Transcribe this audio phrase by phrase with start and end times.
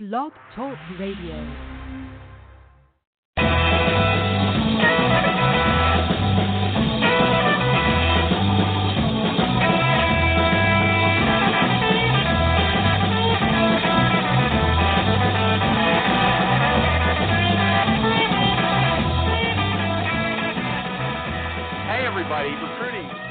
[0.00, 1.36] Blog Talk Radio.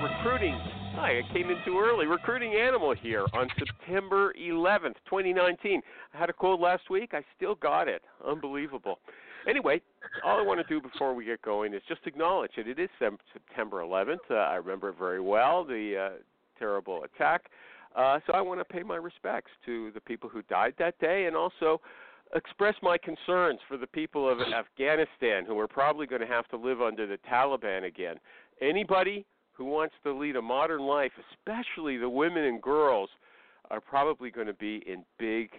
[0.01, 0.78] Recruiting.
[1.01, 2.07] Hi, I came in too early.
[2.07, 5.81] Recruiting Animal here on September 11th, 2019.
[6.13, 7.11] I had a cold last week.
[7.13, 8.01] I still got it.
[8.27, 8.99] Unbelievable.
[9.47, 9.81] Anyway,
[10.25, 12.89] all I want to do before we get going is just acknowledge that it is
[12.99, 14.17] September 11th.
[14.29, 16.17] Uh, I remember very well, the uh,
[16.59, 17.43] terrible attack.
[17.95, 21.27] Uh, so I want to pay my respects to the people who died that day
[21.27, 21.79] and also
[22.35, 26.57] express my concerns for the people of Afghanistan who are probably going to have to
[26.57, 28.17] live under the Taliban again.
[28.61, 29.25] Anybody
[29.59, 33.09] who wants to lead a modern life, especially the women and girls,
[33.69, 35.49] are probably going to be in big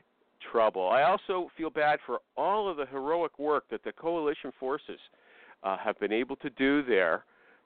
[0.51, 0.89] trouble.
[0.89, 4.98] I also feel bad for all of the heroic work that the coalition forces
[5.62, 7.25] uh, have been able to do there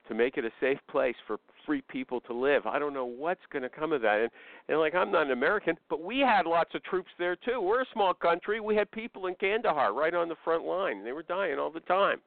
[0.09, 2.67] to make it a safe place for free people to live.
[2.67, 4.21] I don't know what's going to come of that.
[4.21, 4.31] And,
[4.69, 7.61] and like I'm not an American, but we had lots of troops there too.
[7.61, 8.59] We're a small country.
[8.59, 11.05] We had people in Kandahar right on the front line.
[11.05, 12.19] They were dying all the time.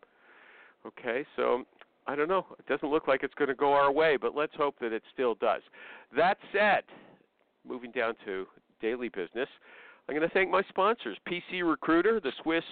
[0.86, 1.66] Okay, so
[2.08, 2.46] I don't know.
[2.58, 5.04] It doesn't look like it's going to go our way, but let's hope that it
[5.14, 5.62] still does.
[6.16, 6.84] That said,
[7.68, 8.46] moving down to
[8.82, 9.50] daily business,
[10.08, 12.64] I'm going to thank my sponsors PC Recruiter, the Swiss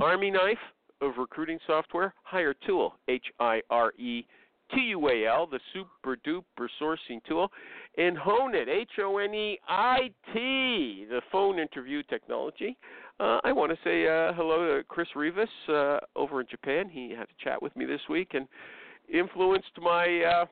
[0.00, 0.58] Army knife
[1.00, 4.24] of recruiting software, Hire Tool, H I R E
[4.72, 7.50] T U A L, the super duper sourcing tool,
[7.98, 12.76] and HoneIt, H O N E I T, the phone interview technology.
[13.20, 16.88] Uh, I want to say uh, hello to Chris Rivas uh, over in Japan.
[16.88, 18.48] He had a chat with me this week and
[19.12, 20.46] influenced my uh,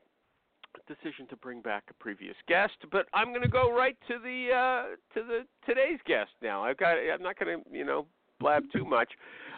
[0.87, 2.73] decision to bring back a previous guest.
[2.91, 6.63] But I'm going to go right to the uh, to the today's guest now.
[6.63, 6.95] I've got.
[6.97, 8.05] I'm not going to you know
[8.39, 9.09] blab too much.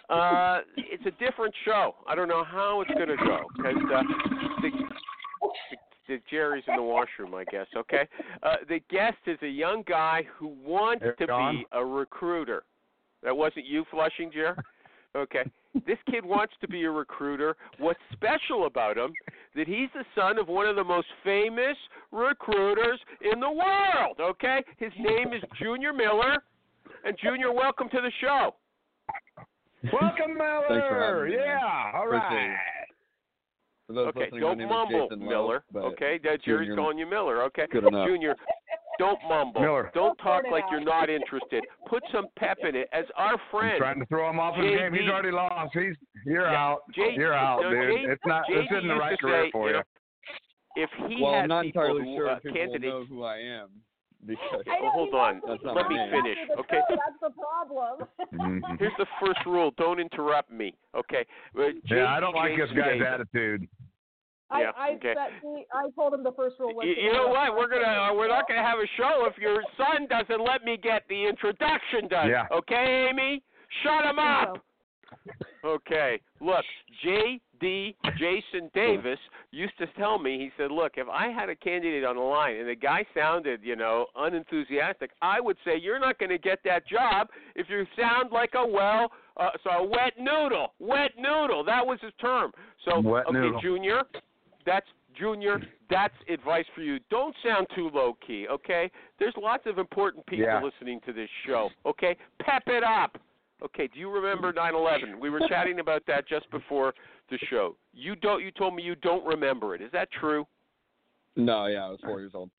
[0.09, 1.95] Uh, it's a different show.
[2.07, 4.01] I don't know how it's going to go because uh,
[4.61, 7.65] the, the, the Jerry's in the washroom, I guess.
[7.75, 8.07] Okay.
[8.43, 12.63] Uh, the guest is a young guy who wants to be a recruiter.
[13.23, 14.55] That wasn't you flushing, Jer?
[15.15, 15.43] Okay.
[15.87, 17.55] This kid wants to be a recruiter.
[17.79, 19.13] What's special about him
[19.55, 21.77] that he's the son of one of the most famous
[22.11, 24.63] recruiters in the world, okay?
[24.77, 26.43] His name is Junior Miller.
[27.05, 28.55] And Junior, welcome to the show.
[29.93, 30.63] Welcome, Miller.
[30.67, 31.25] Thanks for Miller.
[31.27, 31.37] having me.
[31.45, 32.51] Yeah, all Appreciate right.
[32.51, 32.57] it.
[33.87, 35.47] For those Okay, listening, my don't name mumble, is Jason Miller.
[35.47, 37.43] Wells, but okay, that Jerry's Junior- calling you Miller.
[37.43, 38.07] Okay, Good enough.
[38.07, 38.35] Junior,
[38.99, 39.61] don't mumble.
[39.61, 39.91] Miller.
[39.93, 41.63] Don't talk like you're not interested.
[41.87, 42.87] Put some pep in it.
[42.93, 44.93] As our I'm friend, trying to throw him off his game.
[44.93, 45.71] He's already lost.
[45.73, 45.95] He's
[46.25, 46.79] you're Yeah, out.
[46.93, 47.99] J- you're out, no, dude.
[48.05, 48.43] J- it's not.
[48.47, 49.79] this JD isn't the right to career say, for you you.
[49.79, 49.83] know,
[50.75, 52.93] if he well, had I'm not people entirely who, sure uh, if people will candidates,
[52.93, 53.69] know who I am
[54.25, 55.41] because I Oh, hold on.
[55.41, 56.81] wants That's to not be Let me back finish, the okay?
[56.89, 58.07] That's the problem.
[58.33, 58.79] Mhm.
[58.79, 60.75] here's the first rule: don't interrupt me.
[60.95, 61.25] Okay.
[61.57, 63.07] Uh, Yeah, I don't like this guy's Davis.
[63.07, 63.67] attitude.
[64.49, 65.13] I, Yeah, I, okay.
[65.15, 65.31] bet
[65.73, 66.85] I told him the first rule was.
[66.85, 67.57] You, you know interrupt what?
[67.57, 70.77] We're gonna uh, we're not gonna have a show if your son doesn't let me
[70.77, 72.29] get the introduction done.
[72.29, 72.45] Yeah.
[72.51, 73.41] Okay, Amy?
[73.83, 74.63] Shut him up.
[75.63, 76.19] Okay.
[76.39, 76.63] Look,
[77.03, 77.95] J.D.
[78.19, 79.17] Jason Davis
[79.51, 80.37] used to tell me.
[80.37, 83.61] He said, "Look, if I had a candidate on the line and the guy sounded,
[83.63, 87.85] you know, unenthusiastic, I would say you're not going to get that job if you
[87.99, 91.63] sound like a well, uh, so a wet noodle, wet noodle.
[91.63, 92.51] That was his term.
[92.85, 93.61] So, Wet okay, noodle.
[93.61, 94.03] Junior,
[94.65, 94.87] that's
[95.17, 95.61] Junior.
[95.89, 96.99] That's advice for you.
[97.09, 98.47] Don't sound too low key.
[98.49, 98.91] Okay.
[99.17, 100.61] There's lots of important people Yeah.
[100.61, 101.69] listening to this show.
[101.85, 102.17] Okay.
[102.39, 103.17] Pep it up.
[103.63, 105.17] Okay, do you remember 9/11?
[105.17, 106.93] We were chatting about that just before
[107.29, 107.77] the show.
[107.93, 108.43] You don't.
[108.43, 109.81] You told me you don't remember it.
[109.81, 110.45] Is that true,
[111.37, 112.51] no, yeah, I was four years old.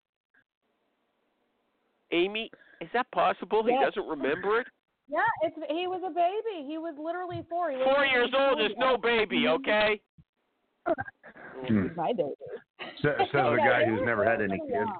[2.12, 2.50] Amy?
[2.80, 3.62] Is that possible?
[3.64, 4.66] He doesn't remember it.
[5.08, 6.66] Yeah, it's he was a baby.
[6.66, 7.70] He was literally four.
[7.70, 9.48] He was Four years old is no baby.
[9.48, 10.00] Okay.
[11.66, 11.86] Hmm.
[11.96, 12.32] My baby.
[13.02, 14.90] Sa- Says a Yeah, guy who's never had any kids.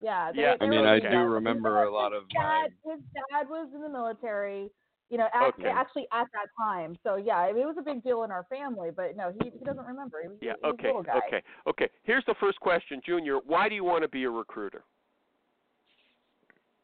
[0.00, 0.56] Yeah, they, Yeah.
[0.58, 2.68] they I mean, I do remember a lot of his my.
[2.68, 3.00] dad, his
[3.30, 4.70] dad was in the military.
[5.10, 5.68] You know, act, Okay.
[5.68, 6.96] actually at that time.
[7.02, 8.90] So yeah, I mean, it was a big deal in our family.
[8.94, 10.18] But no, he he doesn't remember.
[10.22, 10.52] He was, Yeah.
[10.60, 10.92] he was a Okay.
[11.04, 11.18] guy.
[11.26, 11.42] Okay.
[11.66, 11.88] Okay.
[12.04, 13.38] Here's the first question, Junior.
[13.44, 14.84] Why do you want to be a recruiter?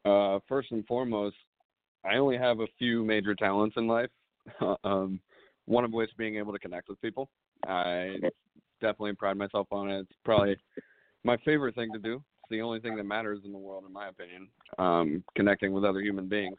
[0.05, 1.37] Uh, first and foremost,
[2.05, 4.11] I only have a few major talents in life.
[4.85, 5.21] um,
[5.67, 7.29] one of which being able to connect with people.
[7.67, 8.17] I
[8.81, 10.01] definitely pride myself on it.
[10.01, 10.57] It's probably
[11.25, 12.17] my favorite thing to do.
[12.17, 14.49] It's the only thing that matters in the world, in my opinion.
[14.79, 16.59] Um, connecting with other human beings.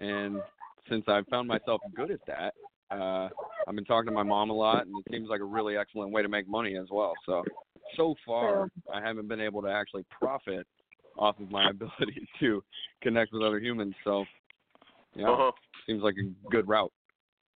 [0.00, 0.40] And
[0.88, 2.54] since I've found myself good at that,
[2.90, 3.28] uh,
[3.68, 6.10] I've been talking to my mom a lot, and it seems like a really excellent
[6.10, 7.14] way to make money as well.
[7.26, 7.44] So,
[7.96, 10.66] so far, I haven't been able to actually profit
[11.16, 12.62] off of my ability to
[13.02, 13.94] connect with other humans.
[14.04, 14.24] So,
[15.14, 15.52] yeah, Uh-huh.
[15.86, 16.92] seems like a good route.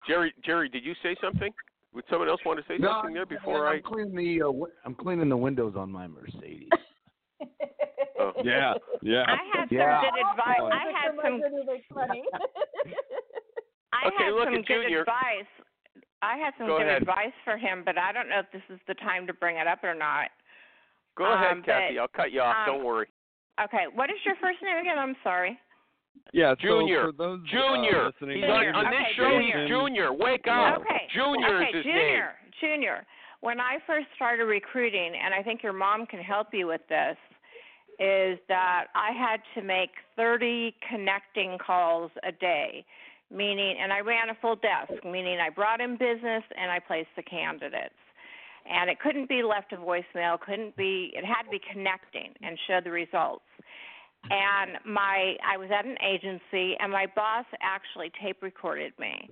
[0.09, 1.53] Jerry, Jerry, did you say something?
[1.92, 3.81] Would someone else want to say No, something there before I'm I?
[3.81, 6.69] cleaning the uh, wi- I'm cleaning the windows on my Mercedes.
[8.20, 8.32] Oh.
[8.44, 9.25] Yeah, yeah.
[9.26, 10.02] I had Yeah.
[10.02, 10.60] some good advice.
[10.60, 11.40] Oh, I had some.
[11.40, 12.22] Mercury makes money.
[13.94, 15.00] I Okay, had look some at good Junior.
[15.00, 15.48] advice.
[16.20, 17.00] I had some Go good ahead.
[17.00, 19.66] advice for him, but I don't know if this is the time to bring it
[19.66, 20.28] up or not.
[21.16, 21.94] Go Um, ahead, Kathy.
[21.96, 22.69] but, I'll cut you off.
[22.69, 23.08] um, Don't worry.
[23.58, 24.98] Okay, what is your first name again?
[24.98, 25.58] I'm sorry.
[26.32, 27.06] Yeah, Junior.
[27.06, 28.06] So for those Junior.
[28.06, 28.72] uh, He's Junior.
[28.72, 29.30] on, on this Okay, show.
[29.30, 29.60] Junior.
[29.62, 30.12] He's Junior.
[30.12, 30.78] Wake up.
[30.80, 31.06] Okay.
[31.14, 32.32] Junior okay, is his Junior.
[32.60, 33.06] Junior.
[33.40, 37.16] When I first started recruiting, and I think your mom can help you with this,
[37.98, 42.84] is that I had to make 30 connecting calls a day,
[43.30, 47.08] meaning, and I ran a full desk, meaning I brought in business and I placed
[47.16, 47.94] the candidates.
[48.70, 52.58] And it couldn't be left a voicemail, couldn't be, it had to be connecting and
[52.68, 53.42] show the results.
[54.28, 59.31] And my, I was at an agency, and my boss actually tape recorded me.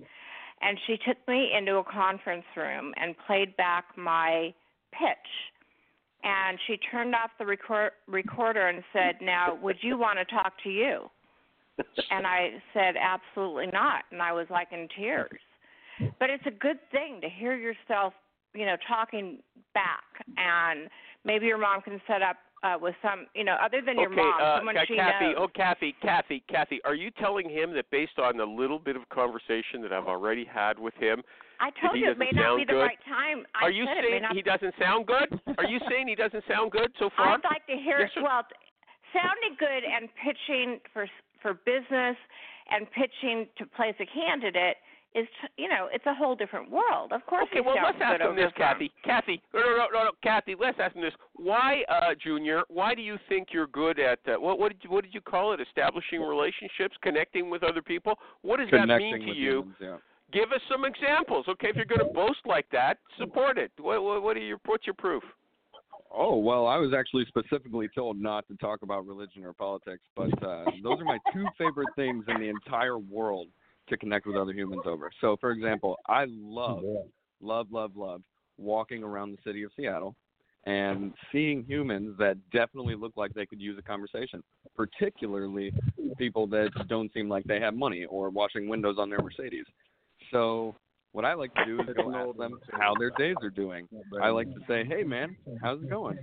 [0.61, 4.53] And she took me into a conference room and played back my
[4.91, 5.29] pitch.
[6.23, 10.53] And she turned off the record, recorder and said now would you want to talk
[10.63, 11.09] to you?
[12.11, 14.03] And i said absolutely not.
[14.11, 15.39] And i was like in tears.
[16.19, 18.13] But it's a good thing to hear yourself
[18.53, 19.37] you know talking
[19.73, 20.03] back.
[20.35, 20.89] And
[21.23, 24.21] maybe your mom can set up uh with some you know other than your okay,
[24.21, 25.25] mom uh, someone Ca- she Kathy.
[25.33, 26.79] knows Oh, Kathy, Kathy, Kathy.
[26.85, 30.43] Are you telling him that based on the little bit of conversation that I've already
[30.45, 31.21] had with him,
[31.59, 32.81] i told you it may doesn't be the good?
[32.81, 35.29] right time I are you said it may saying not he doesn't sound good?
[35.57, 37.35] Are you saying he doesn't sound good so far?
[37.37, 38.43] I'd like to hear Yes, well,
[39.13, 41.07] sounding good and pitching for
[41.41, 42.17] for business
[42.69, 44.77] and pitching to place a candidate
[45.15, 45.27] is
[45.57, 47.11] you know it's a whole different world.
[47.11, 48.67] Of course, Okay, well sounds let's ask good him this, over the phone.
[48.67, 48.91] Kathy.
[49.03, 50.55] Kathy, no, no, no, no, no, Kathy.
[50.59, 51.13] Let's ask him this.
[51.35, 52.61] Why, uh, Junior?
[52.69, 54.59] Why do you think you're good at uh, what?
[54.59, 55.59] What did you, what did you call it?
[55.61, 58.13] Establishing relationships, connecting with other people.
[58.41, 59.51] What does that mean to you?
[59.51, 59.97] humans, yeah.
[60.31, 61.69] Give us some examples, okay?
[61.69, 63.71] If you're going to boast like that, support it.
[63.79, 65.23] What, what, what are your what's your proof?
[66.11, 70.31] Oh well, I was actually specifically told not to talk about religion or politics, but
[70.43, 73.47] uh, those are my two favorite things in the entire world
[73.89, 75.11] to connect with other humans over.
[75.21, 76.83] So, for example, I love,
[77.41, 78.21] love, love, love
[78.57, 80.15] walking around the city of Seattle
[80.65, 84.43] and seeing humans that definitely look like they could use a conversation,
[84.75, 85.73] particularly
[86.17, 89.65] people that don't seem like they have money or washing windows on their Mercedes.
[90.31, 90.75] So
[91.11, 93.87] what I like to do is go ask them how their days are doing.
[94.21, 96.17] I like to say, "Hey, man, how's it going?"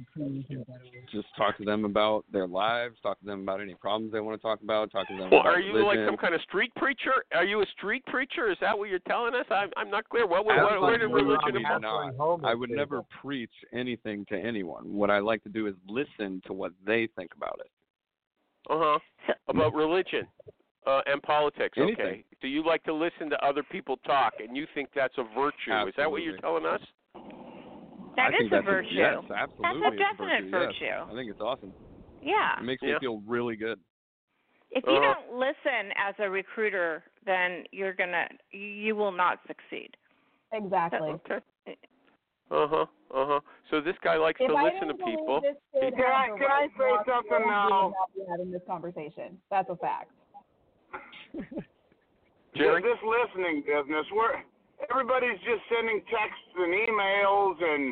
[1.11, 4.41] Just talk to them about their lives, talk to them about any problems they want
[4.41, 6.03] to talk about, talk to them Well, about are you religion.
[6.05, 7.13] like some kind of street preacher?
[7.35, 8.51] Are you a street preacher?
[8.51, 9.47] Is that what you're telling us?
[9.51, 10.27] I'm I'm not clear.
[10.27, 11.81] What, what, what where did Absolutely religion?
[11.83, 12.45] not.
[12.45, 14.93] I would never preach anything to anyone.
[14.95, 17.71] What I like to do is listen to what they think about it.
[18.71, 18.99] Uh huh.
[19.49, 20.27] About religion
[20.87, 21.77] uh, and politics.
[21.79, 22.25] Okay.
[22.41, 25.89] Do you like to listen to other people talk, and you think that's a virtue?
[25.89, 26.81] Is that what you're telling us?
[28.17, 28.89] That I is a that's virtue.
[28.95, 29.37] yes, absolutely.
[29.37, 29.87] That's absolutely.
[29.87, 30.85] a it's definite virtue.
[30.85, 31.07] yes.
[31.11, 31.73] I think it's awesome.
[32.23, 32.59] Yeah.
[32.61, 32.95] It makes Yeah.
[32.95, 33.79] me feel really good.
[34.71, 35.15] If you Uh-huh.
[35.15, 39.97] don't listen as a recruiter, then you're gonna you will not succeed.
[40.53, 41.11] exactly.
[41.69, 41.77] Okay.
[42.49, 42.87] Uh huh.
[43.13, 43.41] Uh huh.
[43.71, 45.41] So this guy likes If to I listen to people.
[45.41, 47.69] Can I- can I say walk, something we would now?
[47.99, 49.41] not be having this conversation.
[49.51, 50.13] That's a fact.
[52.57, 52.83] Jerry?
[52.83, 54.45] This listening business, where
[54.91, 57.83] everybody's just sending texts and emails, and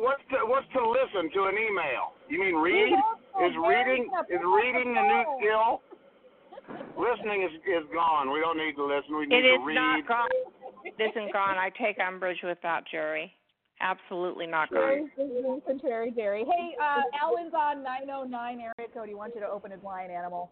[0.00, 2.16] what's to, what's to listen to an email?
[2.28, 2.92] You mean read?
[3.44, 5.82] Is reading is reading the a new skill?
[6.96, 8.32] Listening is is gone.
[8.32, 9.16] We don't need to listen.
[9.18, 9.74] We need It to is read.
[9.74, 10.28] not gone.
[10.84, 11.56] It isn't gone.
[11.58, 13.32] I take umbrage with that, Jerry.
[13.80, 15.10] Absolutely not gone.
[15.16, 16.44] Jerry's being contrary, Jerry.
[16.44, 19.08] Hey, uh, Alan's on 909 area code.
[19.08, 20.50] He wants you to open his line, animal.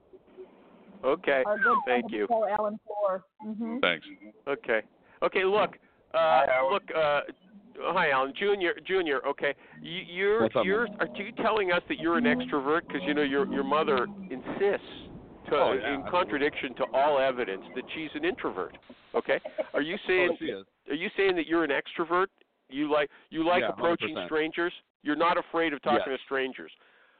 [1.05, 1.43] Okay.
[1.47, 2.27] Our good Thank you.
[2.59, 3.25] Alan Floor.
[3.47, 3.79] Mm-hmm.
[3.81, 4.07] Thanks.
[4.49, 4.81] Okay.
[5.23, 5.45] Okay.
[5.45, 5.77] Look.
[6.15, 6.83] Uh, look.
[6.95, 7.21] Uh,
[7.81, 8.33] hi, Alan.
[8.39, 8.75] Junior.
[8.87, 9.27] Junior.
[9.27, 9.55] Okay.
[9.81, 13.15] You, you're What's up, you're are you telling us that you're an extrovert because you
[13.15, 14.87] know your your mother insists
[15.51, 18.77] to Oh, yeah, in contradiction to all evidence that she's an introvert.
[19.15, 19.41] Okay.
[19.75, 22.27] Are you saying Oh, are you saying that you're an extrovert?
[22.69, 24.27] You like you like Yeah, approaching 100%.
[24.27, 24.73] strangers.
[25.03, 26.19] You're not afraid of talking Yes.
[26.21, 26.71] to strangers.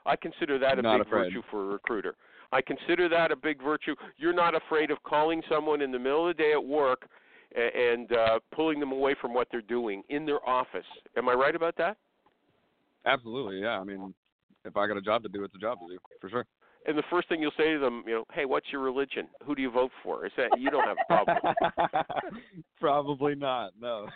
[0.07, 1.25] I consider that a big afraid.
[1.27, 2.15] virtue for a recruiter.
[2.53, 3.95] I consider that a big virtue.
[4.19, 7.09] You're not afraid of calling someone in the middle of the day at work
[7.55, 10.87] and uh, pulling them away from what they're doing in their office.
[11.17, 11.97] Am I right about that?
[13.05, 13.81] Absolutely, yeah.
[13.81, 14.15] I mean,
[14.65, 16.47] if I got a job to do, it's a job to do for sure.
[16.85, 19.29] And the first thing you'll say to them, you know, hey, what's your religion?
[19.47, 20.27] Who do you vote for?
[20.27, 21.55] Is that you don't have a problem?
[22.81, 23.73] Probably not.
[23.81, 24.09] No.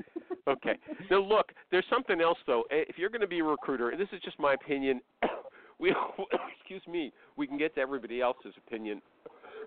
[0.48, 0.74] okay.
[1.10, 2.64] Now look, there's something else though.
[2.70, 5.00] If you're going to be a recruiter, and this is just my opinion,
[5.80, 5.94] we
[6.58, 9.00] excuse me, we can get to everybody else's opinion.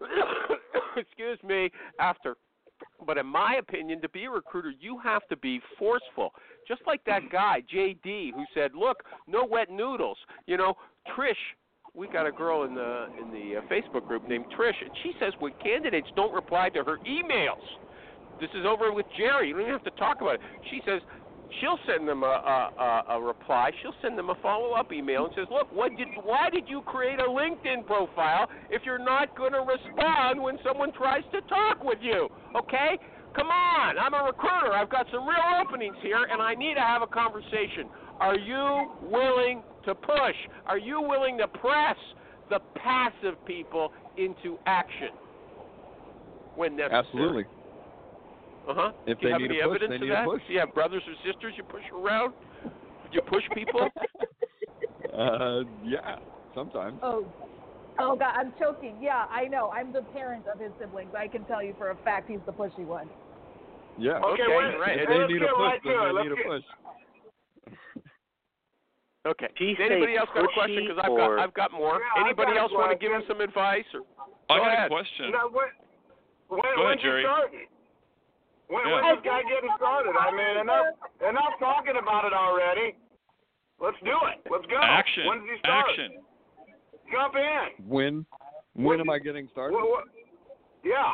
[0.98, 2.36] excuse me after.
[3.06, 6.34] But in my opinion, to be a recruiter, you have to be forceful.
[6.68, 10.18] Just like that guy, JD, who said, "Look, no wet noodles."
[10.48, 10.76] You know,
[11.18, 11.34] Trish
[11.96, 15.14] we got a girl in the in the uh, Facebook group named Trish, and she
[15.20, 17.62] says when candidates don't reply to her emails,
[18.42, 19.50] this is over with Jerry.
[19.50, 20.42] You don't even have to talk about it.
[20.72, 21.02] She says
[21.60, 23.72] she'll send them a a, a, a reply.
[23.82, 26.82] She'll send them a follow up email and says, look, what did why did you
[26.82, 31.84] create a LinkedIn profile if you're not going to respond when someone tries to talk
[31.84, 32.30] with you?
[32.56, 32.98] Okay.
[33.36, 34.74] Come on, I'm a recruiter.
[34.74, 37.90] I've got some real openings here, and I need to have a conversation.
[38.20, 40.36] Are you willing to push?
[40.68, 41.98] Are you willing to press
[42.52, 45.10] the passive people into action
[46.56, 47.00] when necessary?
[47.06, 47.46] Absolutely.
[48.68, 48.92] Uh huh.
[49.06, 50.48] If Do you they have need any a push, evidence they of need a that?
[50.48, 52.34] Do you have brothers or sisters you push around?
[52.64, 52.70] Do
[53.12, 53.90] you push people?
[55.14, 56.18] Uh, yeah,
[56.56, 56.98] sometimes.
[57.04, 57.24] Oh,
[58.00, 58.98] oh God, I'm choking.
[59.00, 59.70] Yeah, I know.
[59.70, 61.12] I'm the parent of his siblings.
[61.16, 63.08] I can tell you for a fact he's the pushy one.
[64.00, 64.18] Yeah.
[64.18, 64.98] Okay, Okay, wait, right.
[64.98, 66.06] If let's they need a push, right then to it.
[66.08, 66.64] they Let's need a push.
[69.26, 69.48] Okay.
[69.58, 70.84] Do Does anybody else got a question?
[70.84, 72.02] Because I've got I've got more.
[72.18, 73.86] Yeah, anybody got else want to give him some advice?
[73.94, 74.02] Or
[74.50, 74.86] I Go got ahead.
[74.86, 75.32] a question.
[75.32, 75.70] Now, when,
[76.52, 77.24] when, Go ahead, when's it Jerry.
[77.24, 77.68] starting?
[78.74, 79.06] When, Yeah.
[79.06, 80.18] when's this guy getting started?
[80.18, 82.96] I mean, enough, enough talking about it already.
[83.78, 84.42] Let's do it.
[84.50, 84.78] Let's go.
[84.82, 85.28] Action.
[85.28, 85.90] When does he start?
[85.90, 86.24] Action.
[87.12, 87.86] Jump in.
[87.86, 88.26] When?
[88.74, 89.76] When am I getting started?
[89.76, 90.04] What, what,
[90.84, 91.14] yeah.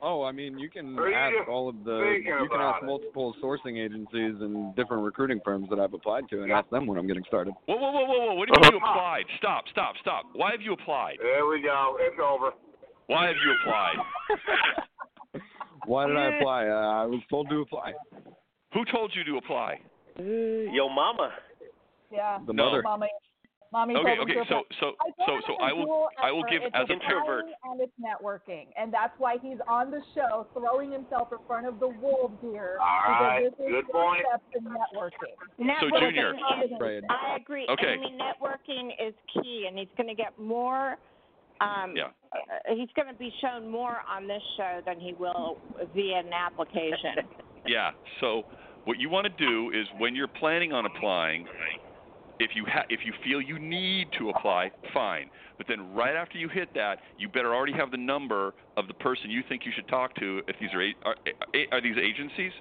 [0.00, 1.98] Oh, I mean, you can Are you ask all of the.
[1.98, 2.86] You can about ask it?
[2.86, 6.58] multiple sourcing agencies and different recruiting firms that I've applied to, and Yeah.
[6.58, 7.54] ask them when I'm getting started.
[7.66, 8.34] Whoa, whoa, whoa, whoa, whoa!
[8.34, 8.92] What do you mean you uh-huh.
[8.92, 9.24] applied?
[9.38, 10.26] Stop, stop, stop!
[10.34, 11.16] Why have you applied?
[11.20, 11.96] There we go.
[11.98, 12.52] It's over.
[13.06, 13.96] Why have you applied?
[15.86, 16.68] Why did I apply?
[16.68, 17.94] Uh, I was told to apply.
[18.74, 19.80] Who told you to apply?
[20.18, 21.30] Uh, Yo, mama.
[22.10, 22.38] Yeah.
[22.46, 22.66] The No.
[22.66, 22.82] mother.
[22.82, 23.08] Mommy.
[23.72, 24.34] Mommy Okay, okay.
[24.34, 26.62] to So, so, I so, told so him I it's will, dual I will give
[26.62, 27.44] as a Introvert.
[27.50, 31.66] applying And it's networking, and that's why he's on the show, throwing himself in front
[31.66, 32.78] of the wolves here.
[32.80, 34.22] All right, because this is good point.
[34.28, 35.80] steps in networking.
[35.80, 36.34] So, Junior.
[36.34, 36.40] is-
[37.10, 37.66] I agree.
[37.68, 37.94] Okay.
[37.94, 40.96] I mean, networking is key, and he's going to get more.
[41.60, 42.10] Um, Yeah.
[42.50, 45.58] Uh, he's going to be shown more on this show than he will
[45.94, 47.28] via an application.
[47.68, 47.90] Yeah.
[48.20, 48.44] So
[48.84, 51.46] what you want to do is when you're planning on applying,
[52.38, 55.30] if you ha- if you feel you need to apply, fine.
[55.58, 58.94] But then right after you hit that, you better already have the number of the
[58.94, 60.42] person you think you should talk to.
[60.46, 62.52] If these are a- are, are these agencies?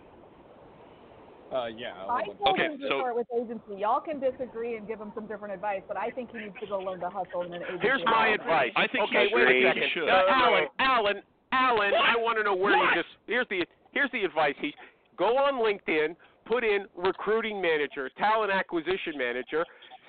[1.54, 1.94] Uh, yeah.
[1.94, 3.76] I I'll- told Okay, him to so- start with agency.
[3.78, 6.68] Y'all can disagree and give him some different advice, but I think he needs to
[6.68, 7.80] go learn to hustle in an agency.
[7.82, 8.72] Here's my advice.
[8.76, 9.84] I think okay, he wait a second.
[9.84, 10.10] He should.
[10.10, 11.22] Uh, Alan, Alan,
[11.52, 13.08] Alan, I want to know where you just.
[13.28, 14.56] Here's the here's the advice.
[14.60, 14.74] He
[15.18, 19.64] go on LinkedIn, put in recruiting manager, talent acquisition manager,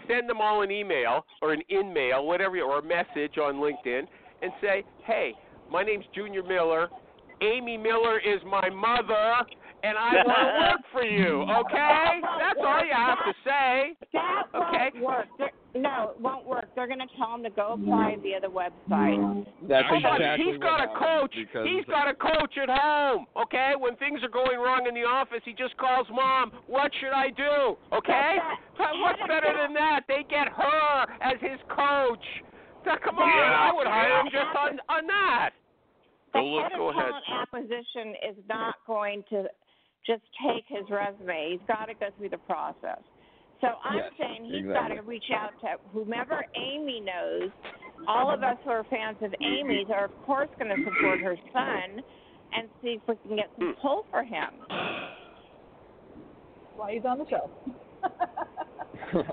[0.09, 4.07] send them all an email or an in mail, whatever, or a message on LinkedIn,
[4.43, 5.35] and say, hey,
[5.71, 6.89] my name's Junior Miller.
[7.43, 9.47] Amy Miller is my mother,
[9.87, 11.43] and I want to work for you.
[11.43, 13.95] Okay, that's all you have to say.
[14.13, 14.91] That Okay.
[14.99, 15.27] won't work.
[15.39, 15.51] They're,
[15.83, 16.67] no, it won't work.
[16.75, 19.45] They're going to tell him to go apply via the website.
[19.69, 21.35] That's Actually, exactly he's got a coach.
[21.37, 23.27] He's got a coach at home.
[23.45, 26.51] Okay, when things are going wrong in the office, he just calls mom.
[26.67, 27.77] What should I do?
[27.93, 28.37] Okay,
[28.79, 30.01] what's better than that?
[30.09, 32.25] They get her as his coach.
[32.87, 33.69] Now, Come on, Yeah.
[33.71, 35.51] I would hire him just on on that.
[36.33, 37.03] The Go look- head of go ahead.
[37.03, 39.49] talent acquisition is not going to
[40.07, 41.53] just take his resume.
[41.59, 43.01] He's got to go through the process.
[43.61, 44.97] So I'm Yes, saying he's exactly.
[44.97, 47.51] got to reach out to whomever Amy knows.
[48.07, 51.37] All of us who are fans of Amy's are, of course, going to support her
[51.53, 52.03] son
[52.53, 54.51] and see if we can get some pull for him.
[56.77, 57.51] Why he's on the show.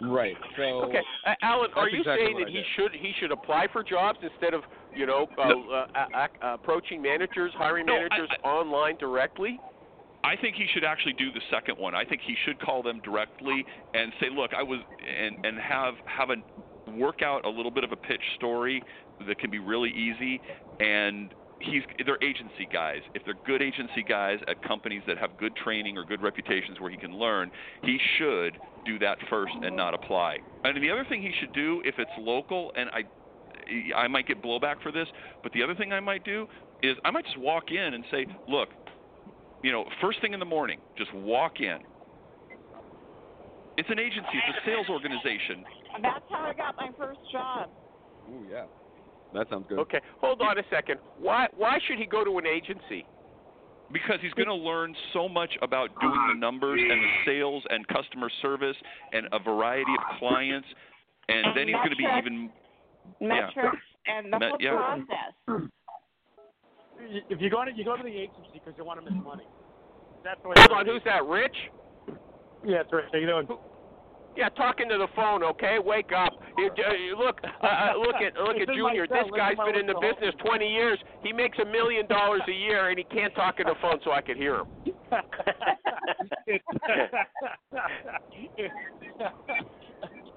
[0.00, 0.34] right.
[0.56, 0.62] So.
[0.62, 4.18] Okay, uh, Alan, are you exactly saying that he should he should apply for jobs
[4.22, 4.62] instead of
[4.96, 5.70] you know uh, No.
[5.70, 9.60] uh, uh, uh, approaching managers, hiring No, I- managers online directly?
[10.28, 11.94] I think he should actually do the second one.
[11.94, 15.94] I think he should call them directly and say, "Look, I was," and and have
[16.04, 16.36] have a
[16.90, 18.82] work out a little bit of a pitch story
[19.26, 20.38] that can be really easy,
[20.80, 23.00] and he's they're agency guys.
[23.14, 26.90] If they're good agency guys at companies that have good training or good reputations where
[26.90, 27.50] he can learn,
[27.82, 30.40] he should do that first and not apply.
[30.64, 33.04] And the other thing he should do if it's local, and I
[33.96, 35.08] I might get blowback for this,
[35.42, 36.46] but the other thing I might do
[36.82, 38.68] is I might just walk in and say, look,
[39.62, 41.78] you know, first thing in the morning, just walk in.
[43.76, 45.64] It's an agency, it's a sales organization.
[46.02, 47.70] That's how I got my first job.
[48.28, 48.64] Ooh, yeah.
[49.34, 49.78] That sounds good.
[49.80, 50.98] Okay, hold on a second.
[51.20, 53.04] Why why should he go to an agency?
[53.92, 57.86] Because he's going to learn so much about doing the numbers and the sales and
[57.88, 58.76] customer service
[59.12, 60.68] and a variety of clients,
[61.28, 62.50] and, And then he's going to be even
[63.20, 65.04] Metrics and the Me- whole yeah.
[65.06, 65.70] process.
[67.00, 69.44] If you go to you go to the agency because you want to make money.
[70.24, 70.54] That's the way.
[70.58, 71.24] Hold on, who's that?
[71.24, 71.56] Rich?
[72.64, 73.06] Yeah, it's Rich.
[73.12, 73.46] How you doing?
[74.36, 75.42] Yeah, talking to the phone.
[75.42, 76.32] Okay, wake up.
[76.58, 79.06] You, you look, uh, uh, look at look at Junior.
[79.08, 80.98] This guy's been in the business 20 years.
[81.24, 84.12] He makes a million dollars a year, and he can't talk on the phone, so
[84.12, 84.66] I could hear him.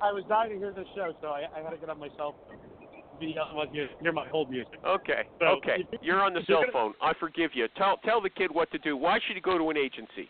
[0.01, 2.09] I was dying to hear this show, so I, I had to get on my
[2.17, 2.57] cell phone.
[3.21, 4.73] Hear, hear my whole music.
[4.85, 5.85] Okay, So, okay.
[6.01, 6.93] You're on the cell phone.
[7.01, 7.67] I forgive you.
[7.77, 8.97] Tell tell the kid what to do.
[8.97, 10.29] Why should he go to an agency?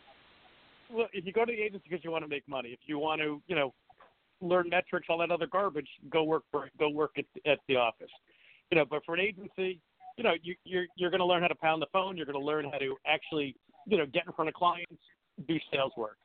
[0.92, 3.00] Well, if you go to the agency because you want to make money, if you
[3.00, 3.74] want to, you know,
[4.42, 8.12] learn metrics, all that other garbage, go work for go work at at the office.
[8.72, 9.80] You know, but for an agency,
[10.18, 12.18] you know, you you're you're going to learn how to pound the phone.
[12.18, 13.56] You're going to learn how to actually,
[13.86, 15.02] you know, get in front of clients,
[15.48, 16.18] do sales work.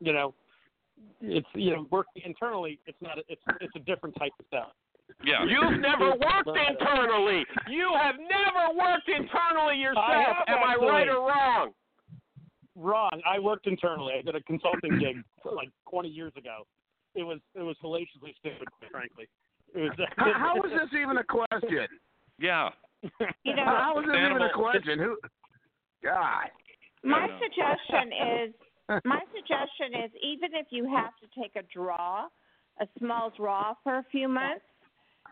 [0.00, 0.34] You know,
[1.20, 2.78] it's you know working internally.
[2.86, 3.18] It's not.
[3.18, 4.72] A, it's it's a different type of sell.
[5.24, 5.44] Yeah.
[5.44, 7.44] You've never worked internally.
[7.68, 10.06] You have never worked internally yourself.
[10.08, 11.70] have, Am I right or wrong?
[12.74, 13.20] Wrong.
[13.26, 14.14] I worked internally.
[14.18, 16.66] I did a consulting gig like 20 years ago.
[17.14, 19.28] It was it was hellaciously stupid, frankly.
[19.74, 19.92] It was.
[20.16, 21.86] How, how is this even a question?
[22.38, 22.70] Yeah.
[23.44, 24.98] You know, How is this even a question?
[24.98, 25.16] Who?
[26.02, 26.48] God.
[27.04, 28.54] My suggestion is
[29.04, 32.26] my suggestion is even if you have to take a draw,
[32.80, 34.64] a small draw for a few months,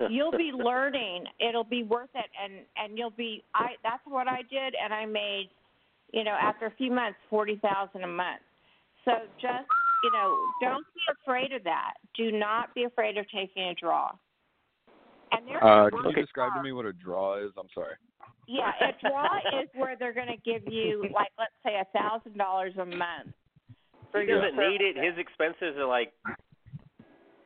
[0.08, 1.24] you'll be learning.
[1.40, 5.04] It'll be worth it and and you'll be I that's what I did and I
[5.06, 5.50] made
[6.12, 8.40] you know after a few months 40,000 a month.
[9.04, 9.66] So just,
[10.04, 11.94] you know, don't be afraid of that.
[12.16, 14.10] Do not be afraid of taking a draw.
[15.32, 17.50] And there Uh, are can you describe to me what a draw is?
[17.56, 17.94] I'm sorry.
[18.46, 22.36] yeah, a draw is where they're going to give you like let's say a thousand
[22.36, 23.32] dollars a month.
[24.12, 24.96] He doesn't need it.
[24.96, 26.12] His expenses are like,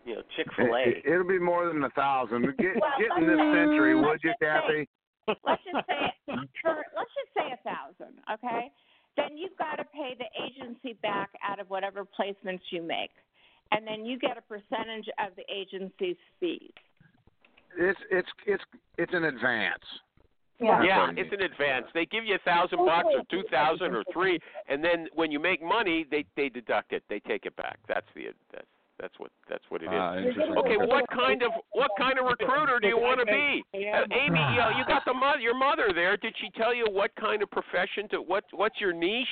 [0.05, 1.13] you know, Chick Fil It, A.
[1.13, 2.43] it'll be more than a thousand.
[2.59, 4.89] Get, Well, get in this century, would you, just say- Kathy?
[5.27, 8.71] Let's just say let's just say a thousand, okay?
[9.17, 13.11] Then you've got to pay the agency back out of whatever placements you make,
[13.73, 16.73] and then you get a percentage of the agency's fees.
[17.79, 18.65] It's it's it's
[18.99, 19.83] it's an advance.
[20.61, 20.83] Yeah.
[20.85, 21.87] Yeah, it's an advance.
[21.95, 24.39] They give you a thousand bucks or two thousand or three,
[24.69, 27.03] and then when you make money, they they deduct it.
[27.09, 27.79] They take it back.
[27.89, 28.67] That's the that's
[29.01, 29.91] that's what that's what it is.
[29.93, 30.15] Ah.
[30.59, 33.63] Okay, what kind of what kind of recruiter do you want to be?
[33.75, 36.17] Uh, Amy, you, know, you got the mother, your mother there.
[36.17, 39.27] Did she tell you what kind of profession to what what's your niche?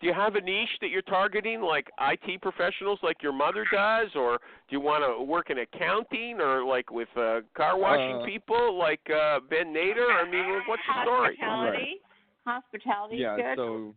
[0.00, 4.08] Do you have a niche that you're targeting, like IT professionals, like your mother does,
[4.14, 8.24] or do you want to work in accounting, or like with uh, car washing Uh,
[8.24, 10.08] people, like uh, Ben Nader?
[10.10, 11.36] I mean, what's the story?
[11.38, 12.00] Hospitality,
[12.46, 13.58] hospitality Yeah, good.
[13.58, 13.94] so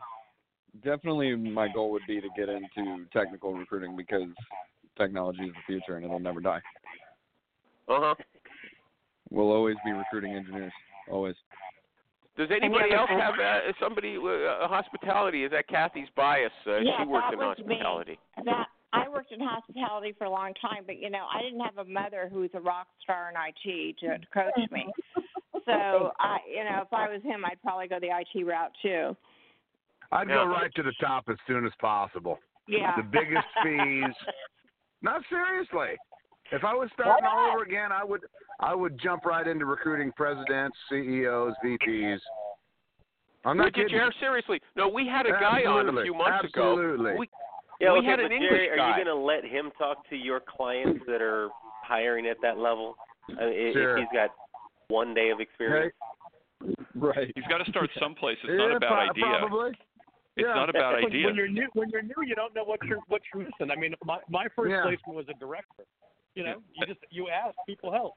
[0.83, 4.27] definitely my goal would be to get into technical recruiting because
[4.97, 6.61] technology is the future and it'll never die.
[7.87, 8.15] Uh huh.
[9.29, 10.73] We'll always be recruiting engineers.
[11.09, 11.35] Always.
[12.37, 15.43] Does anybody else have uh, somebody uh, hospitality?
[15.43, 16.51] Is that Kathy's bias?
[16.65, 17.79] Uh, Yeah, she works that in was me.
[18.45, 21.77] That I worked in hospitality for a long time, but you know, I didn't have
[21.77, 24.87] a mother who's a rock star in IT to, to coach me.
[25.65, 29.15] So I, you know, if I was him, I'd probably go the IT route too.
[30.11, 32.39] I'd go right to the top as soon as possible.
[32.67, 32.95] Yeah.
[32.97, 34.15] The biggest fees.
[35.03, 35.97] Not seriously.
[36.51, 38.21] If I was starting all over again, I would
[38.59, 42.17] I would jump right into recruiting presidents, CEOs, VPs.
[43.45, 43.89] I'm not Would kidding.
[43.89, 44.11] Jer?
[44.19, 44.61] Seriously?
[44.75, 47.11] No, we had a guy on a few months Absolutely.
[47.11, 47.19] ago.
[47.19, 47.29] We,
[47.81, 50.07] Yeah, we okay, had but an English Jerry, are you going to let him talk
[50.09, 51.49] to your clients that are
[51.83, 52.95] hiring at that level?
[53.37, 53.97] I mean, Sure.
[53.97, 54.29] If he's got
[54.87, 55.93] one day of experience.
[56.95, 57.31] Right.
[57.35, 58.37] He's got to start someplace.
[58.43, 59.39] It's yeah, not a bad pro- idea.
[59.39, 59.71] Probably.
[60.35, 60.53] It's Yeah.
[60.55, 61.25] not a bad when, idea.
[61.27, 63.71] When you're new, when you're new, you don't know what you're what you're missing.
[63.71, 64.83] I mean, my my first Yeah.
[64.83, 65.83] placement was a director.
[66.35, 68.13] You know, you just you ask, people help.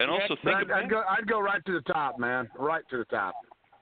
[0.00, 2.18] and also Yeah, think But I'd, about I'd go I'd go right to the top,
[2.18, 2.48] man.
[2.58, 3.34] Right to the top.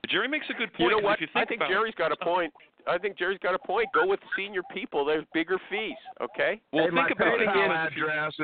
[0.08, 0.90] Jerry makes a good You point.
[0.90, 1.14] know 'cause what?
[1.14, 2.52] If you I think think about Jerry's got a point.
[2.88, 3.86] I think Jerry's got a point.
[3.94, 5.04] Go with senior people.
[5.04, 5.94] There's bigger fees.
[6.20, 6.60] Okay.
[6.72, 7.46] Well, hey, my think about it.
[7.48, 8.34] PayPal If address.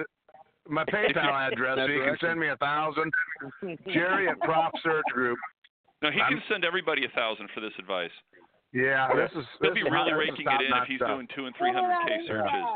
[0.68, 1.76] My PayPal address.
[1.76, 3.12] That So you can send me a thousand.
[3.92, 5.38] Jerry at Prop Search Group.
[6.02, 8.12] No, he I'm- can send everybody a thousand for this advice.
[8.72, 9.46] Yeah, this is.
[9.62, 11.09] He'll this be really raking it in if he's stuff.
[11.09, 12.28] doing two and three hundred k Yeah.
[12.28, 12.66] searches.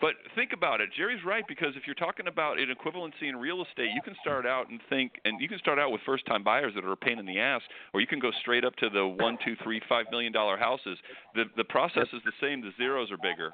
[0.00, 0.90] But think about it.
[0.96, 4.44] Jerry's right because if you're talking about an equivalency in real estate, you can start
[4.44, 7.20] out and think, and you can start out with first-time buyers that are a pain
[7.20, 7.62] in the ass,
[7.94, 10.98] or you can go straight up to the one, two, three, five million dollar houses.
[11.36, 12.60] The the process is the same.
[12.62, 13.52] The zeros are bigger.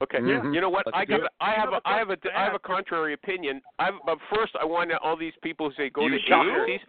[0.00, 0.18] Okay.
[0.18, 0.54] Mhm.
[0.54, 0.86] You know what?
[0.86, 1.24] Let's I do got.
[1.24, 1.32] it.
[1.40, 1.72] I have.
[1.72, 2.16] A, I have a.
[2.36, 3.60] I have a contrary opinion.
[3.80, 3.90] I.
[4.06, 6.64] But first, I want all these people who say go You to do?
[6.68, 6.86] agencies.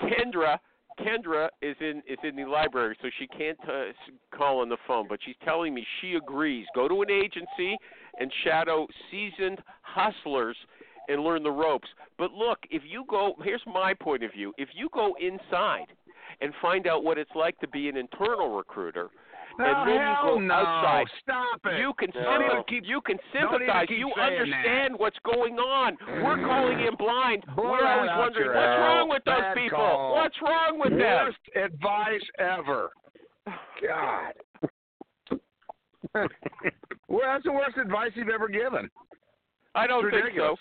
[0.00, 0.58] Kendra.
[0.98, 3.92] Kendra is in is in the library, so she can't uh,
[4.36, 5.06] call on the phone.
[5.08, 6.66] But she's telling me she agrees.
[6.74, 7.76] Go to an agency
[8.18, 10.56] and shadow seasoned hustlers
[11.08, 11.88] and learn the ropes.
[12.18, 14.52] But look, if you go, here's my point of view.
[14.58, 15.86] If you go inside
[16.40, 19.10] and find out what it's like to be an internal recruiter,
[19.58, 20.54] and uh, then you go no.
[20.54, 21.78] outside, Stop it.
[21.80, 23.86] you can Don't sympa- even keep- you can sympathize.
[23.90, 25.96] You understand what's going on.
[26.22, 27.44] We're calling in blind.
[27.54, 29.78] Blow We're always wondering what's wrong with those Bad people.
[29.78, 30.14] call.
[30.14, 31.00] What's wrong with them?
[31.00, 32.90] Worst advice ever.
[33.80, 34.32] God.
[37.08, 38.88] well, that's the worst advice you've ever given.
[39.74, 40.56] I don't think so.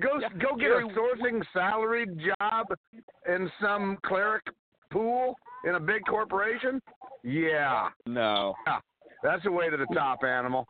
[0.00, 2.66] Go Yeah, go get Gary- a sourcing salaried job
[3.28, 4.44] in some cleric
[4.90, 6.80] pool in a big corporation.
[7.22, 8.54] Yeah, No.
[8.66, 8.78] Yeah.
[9.22, 10.66] that's the way to the top, animal.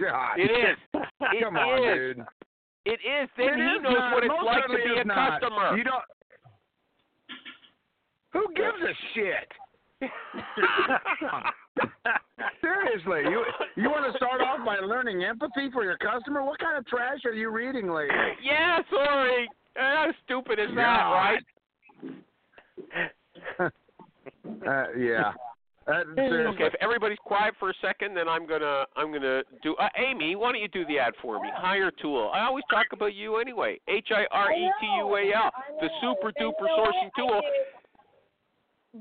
[0.00, 0.78] God, It is.
[1.32, 2.18] It Come on, dude.
[2.84, 3.28] It is.
[3.36, 4.12] Then It he is knows not.
[4.14, 5.40] what it's Most like to be a not.
[5.40, 5.76] customer.
[5.76, 6.02] You don't.
[8.32, 9.52] Who gives a shit?
[12.60, 13.44] Seriously, you
[13.76, 16.42] you want to start off by learning empathy for your customer?
[16.42, 18.14] What kind of trash are you reading lately?
[18.42, 19.48] yeah, sorry.
[19.76, 21.42] How stupid is that, right?
[24.66, 25.32] Uh, yeah.
[25.88, 26.04] Uh.
[26.16, 29.74] Okay, if everybody's quiet for a second, then I'm gonna I'm gonna do.
[29.74, 31.48] Uh, Amy, why don't you do the ad for me?
[31.52, 32.30] Hire Tool.
[32.32, 33.80] I always talk about you anyway.
[33.88, 37.40] H I R E T U A L, the super duper sourcing tool.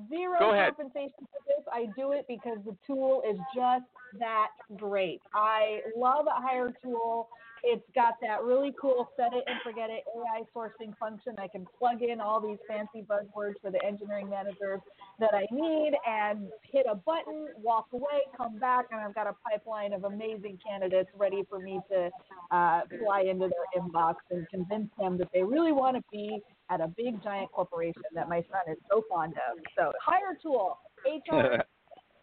[0.10, 0.74] Zero Go ahead.
[0.76, 1.65] compensation for this.
[1.71, 3.84] I do it because the tool is just
[4.19, 4.47] that
[4.78, 5.21] great.
[5.36, 7.28] I love a Hiretual.
[7.63, 11.36] It's got that really cool set it and forget it AI sourcing function.
[11.38, 14.80] I can plug in all these fancy buzzwords for the engineering managers
[15.19, 19.36] that I need and hit a button, walk away, come back, and I've got a
[19.47, 22.10] pipeline of amazing candidates ready for me to
[22.50, 26.82] uh, fly into their inbox and convince them that they really want to be at
[26.82, 29.60] a big giant corporation that my son is so fond of.
[29.78, 31.65] So Hiretual, H R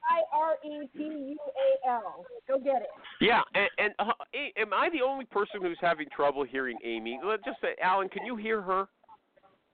[0.08, 2.24] I R E T U A L.
[2.48, 2.88] Go get it.
[3.20, 4.12] Yeah, and, and uh,
[4.56, 7.18] am I the only person who's having trouble hearing Amy?
[7.24, 8.86] Let's just say, Alan, can you hear her?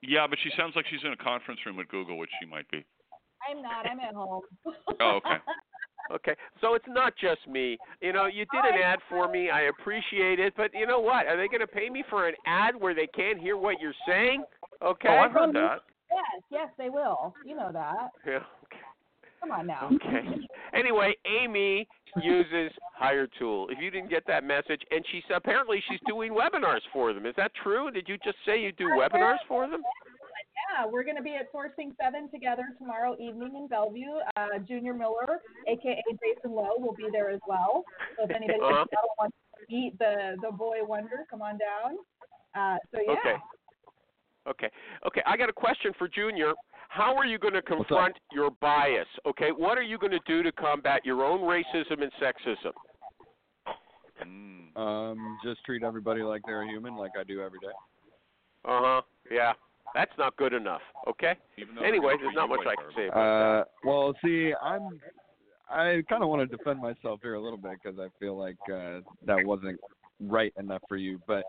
[0.01, 2.69] Yeah, but she sounds like she's in a conference room at Google, which she might
[2.69, 2.85] be.
[3.49, 3.87] I'm not.
[3.89, 4.41] I'm at home.
[5.01, 5.37] Oh, okay.
[6.11, 7.77] Okay, so it's not just me.
[7.99, 9.49] You know, you did an ad for me.
[9.49, 11.25] I appreciate it, but you know what?
[11.25, 13.91] Are they going to pay me for an ad where they can't hear what you're
[14.07, 14.43] saying?
[14.83, 15.09] Okay.
[15.09, 15.81] Oh, I've heard that.
[16.11, 17.33] Yes, yes, they will.
[17.43, 18.11] You know that.
[18.25, 18.39] Yeah.
[19.45, 19.89] Come on now.
[19.93, 20.27] Okay.
[20.73, 21.87] Anyway, Amy
[22.21, 23.67] uses Hire Tool.
[23.69, 27.25] If you didn't get that message, and she's apparently she's doing webinars for them.
[27.27, 27.91] Is that true?
[27.91, 29.83] Did you just say you do webinars for them?
[30.73, 34.15] Yeah, we're going to be at Sourcing Seven together tomorrow evening in Bellevue.
[34.35, 37.83] Uh, Junior Miller, aka Jason Lowe, will be there as well.
[38.17, 38.85] So if anybody Uh-huh.
[39.19, 41.97] wants to meet the the boy wonder, come on down.
[42.55, 43.11] Uh, so yeah.
[43.13, 43.35] Okay.
[44.47, 44.69] Okay.
[45.07, 45.21] Okay.
[45.25, 46.53] I got a question for Junior.
[46.95, 49.07] How are you going to confront your bias?
[49.27, 49.49] Okay.
[49.49, 52.71] What are you going to do to combat your own racism and sexism?
[54.77, 57.67] Um, just treat everybody like they're a human, like I do every day.
[58.63, 59.01] Uh huh.
[59.29, 59.53] Yeah.
[59.93, 60.81] That's not good enough.
[61.07, 61.33] Okay.
[61.57, 64.53] Even though Anyway, they're there's not much I can say like about Uh, well, see,
[64.61, 64.99] I'm.
[65.69, 68.57] I kind of want to defend myself here a little bit because I feel like
[68.71, 69.79] uh, that wasn't
[70.21, 71.19] right enough for you.
[71.27, 71.43] But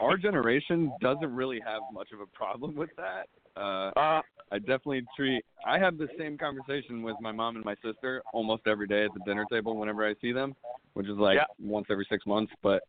[0.00, 3.26] our generation doesn't really have much of a problem with that.
[3.56, 5.44] Uh, uh, I definitely treat.
[5.66, 9.14] I have the same conversation with my mom and my sister almost every day at
[9.14, 10.54] the dinner table whenever I see them,
[10.94, 11.44] which is like Yeah.
[11.58, 12.52] once every six months.
[12.62, 12.82] But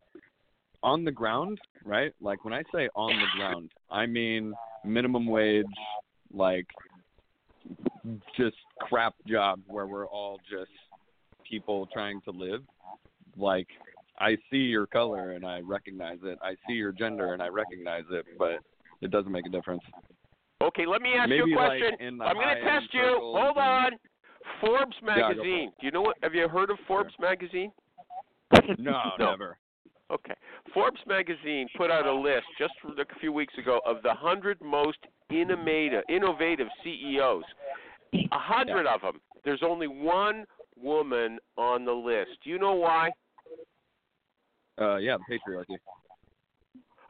[0.83, 2.13] on the ground, right?
[2.21, 5.65] Like when I say on the ground, I mean minimum wage,
[6.33, 6.67] like
[8.35, 10.71] just crap jobs where we're all just
[11.49, 12.61] people trying to live.
[13.35, 13.67] Like
[14.19, 16.37] I see your color and I recognize it.
[16.41, 18.59] I see your gender and I recognize it, but
[19.01, 19.83] it doesn't make a difference.
[20.63, 22.17] Okay, let me ask Maybe you a question.
[22.17, 23.01] the I'm going to test you.
[23.01, 23.91] circles Hold on.
[24.61, 25.71] Forbes Yeah, magazine.
[25.79, 26.17] Do you know what?
[26.23, 27.71] Have you heard of Forbes magazine?
[28.79, 29.31] No, No.
[29.31, 29.57] never.
[30.09, 30.33] Okay.
[30.73, 34.97] Forbes magazine put out a list just a few weeks ago of the 100 most
[35.29, 37.43] innovative, innovative CEOs.
[38.13, 39.19] A hundred of them.
[39.43, 40.45] There's only one
[40.81, 42.31] woman on the list.
[42.43, 43.09] Do you know why?
[44.79, 45.77] Uh, yeah, the patriarchy.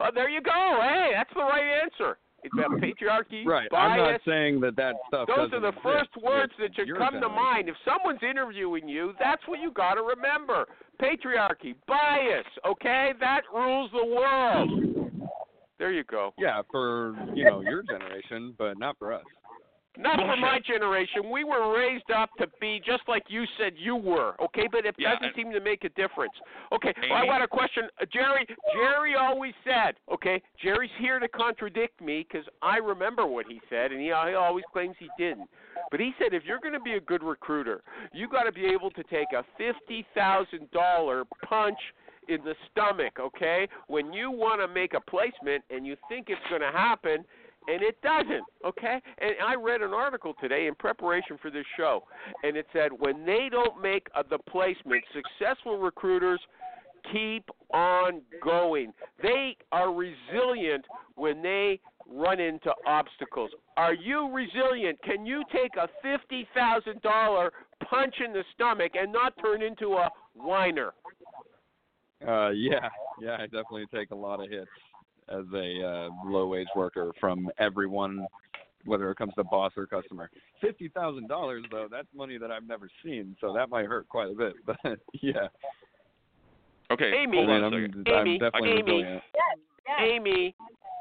[0.00, 0.78] Oh, there you go.
[0.80, 2.18] Hey, that's the right answer.
[2.46, 2.84] Mm-hmm.
[2.84, 3.68] patriarchy, Right.
[3.70, 3.90] bias.
[3.92, 5.28] I'm not saying that that stuff.
[5.28, 7.68] Those are the exist first words that should come to mind.
[7.68, 10.66] If someone's interviewing you, that's what you got to remember.
[11.02, 13.12] Patriarchy, bias, okay?
[13.20, 15.10] That rules the world.
[15.78, 16.32] There you go.
[16.38, 19.24] Yeah, for you know your generation, but not for us.
[19.98, 21.28] Not for my generation.
[21.28, 24.68] We were raised up to be just like you said you were, okay?
[24.70, 26.32] But it Yeah, doesn't seem to make a difference.
[26.72, 27.88] Okay, well, I got a question.
[28.00, 33.46] Uh, Jerry, Jerry always said, okay, Jerry's here to contradict me because I remember what
[33.46, 35.48] he said, and he, he always claims he didn't.
[35.90, 37.82] But he said if you're going to be a good recruiter,
[38.12, 41.78] you got to be able to take a $50,000 punch
[42.28, 43.66] in the stomach, okay?
[43.88, 47.24] When you want to make a placement and you think it's going to happen,
[47.68, 49.00] and it doesn't, okay?
[49.18, 52.04] And I read an article today in preparation for this show,
[52.42, 56.40] and it said when they don't make uh, the placement, successful recruiters
[57.12, 58.92] keep on going.
[59.22, 63.50] They are resilient when they run into obstacles.
[63.76, 64.98] Are you resilient?
[65.02, 67.50] Can you take a $50,000
[67.88, 70.92] punch in the stomach and not turn into a whiner?
[72.26, 72.88] Uh, yeah,
[73.20, 74.66] yeah, I definitely take a lot of hits
[75.30, 78.26] as a uh, low wage worker from everyone,
[78.84, 80.30] whether it comes to boss or customer.
[80.60, 84.30] Fifty thousand dollars though, that's money that I've never seen, so that might hurt quite
[84.30, 84.54] a bit.
[84.66, 85.48] But yeah,
[86.90, 88.08] Okay, Amy, hold on I'm, a second.
[88.08, 88.82] I'm Amy, definitely Amy.
[88.82, 89.22] resilient.
[89.34, 89.98] Yes, yes.
[90.00, 90.54] Amy,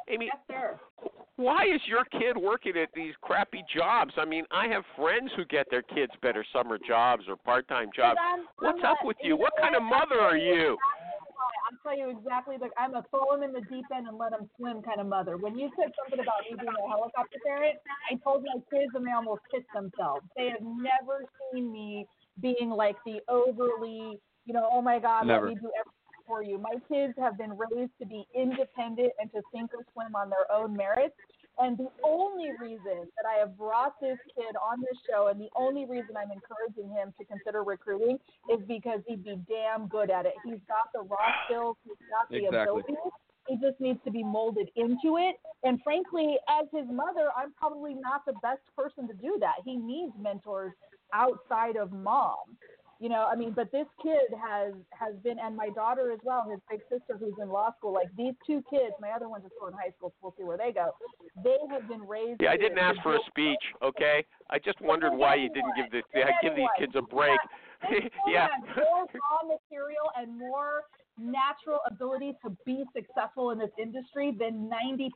[0.09, 0.79] Amy, Yes, sir.
[1.37, 4.11] why is your kid working at these crappy jobs?
[4.17, 8.19] I mean, I have friends who get their kids better summer jobs or part-time jobs.
[8.21, 9.37] I'm- What's I'm up not- with you you?
[9.37, 10.77] What kind of mother are you?
[11.67, 12.55] I'll tell you exactly.
[12.59, 15.07] Like I'm a throw him in the deep end and let him swim kind of
[15.07, 15.37] mother.
[15.37, 17.75] When you said something about me being a helicopter parent,
[18.09, 20.25] I told my kids and they almost pissed themselves.
[20.37, 22.07] They have never seen me
[22.41, 25.47] being like the overly, you know, oh my God, Never.
[25.47, 26.57] let me do everything for you.
[26.57, 30.49] My kids have been raised to be independent and to sink or swim on their
[30.51, 31.15] own merits.
[31.59, 35.49] And the only reason that I have brought this kid on this show and the
[35.55, 40.25] only reason I'm encouraging him to consider recruiting is because he'd be damn good at
[40.25, 40.33] it.
[40.45, 42.81] He's got the raw skills, he's got the Exactly.
[42.81, 42.93] ability.
[43.47, 45.39] He just needs to be molded into it.
[45.63, 49.55] And frankly, as his mother, I'm probably not the best person to do that.
[49.63, 50.73] He needs mentors
[51.13, 52.57] outside of mom.
[52.99, 56.47] You know, I mean, but this kid has has been, and my daughter as well,
[56.49, 57.93] his big sister who's in law school.
[57.93, 60.09] Like these two kids, my other ones are still in high school.
[60.09, 60.91] So we'll see where they go.
[61.43, 62.41] They have been raised.
[62.41, 64.25] Yeah, I didn't ask for a speech, okay?
[64.49, 66.01] I just wondered why you didn't give the
[66.41, 67.39] give these kids a break.
[67.89, 68.47] Kid yeah.
[68.75, 70.81] more raw material and more
[71.19, 75.09] natural ability to be successful in this industry than 90%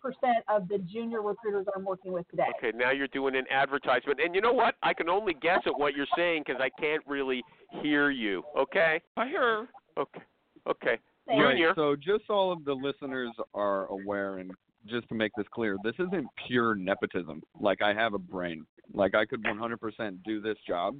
[0.50, 2.48] of the junior recruiters I'm working with today.
[2.58, 4.76] Okay, now you're doing an advertisement, and you know what?
[4.84, 7.44] I can only guess at what you're saying because I can't really
[7.82, 8.44] hear you.
[8.58, 9.02] Okay.
[9.18, 9.68] I hear.
[9.98, 10.22] Okay.
[10.68, 10.98] Okay.
[11.28, 11.74] Thank Right, Junior.
[11.76, 14.52] So just all of the listeners are aware, and
[14.88, 17.42] just to make this clear, this isn't pure nepotism.
[17.60, 18.66] Like I have a brain.
[18.94, 20.98] Like I could 100% do this job.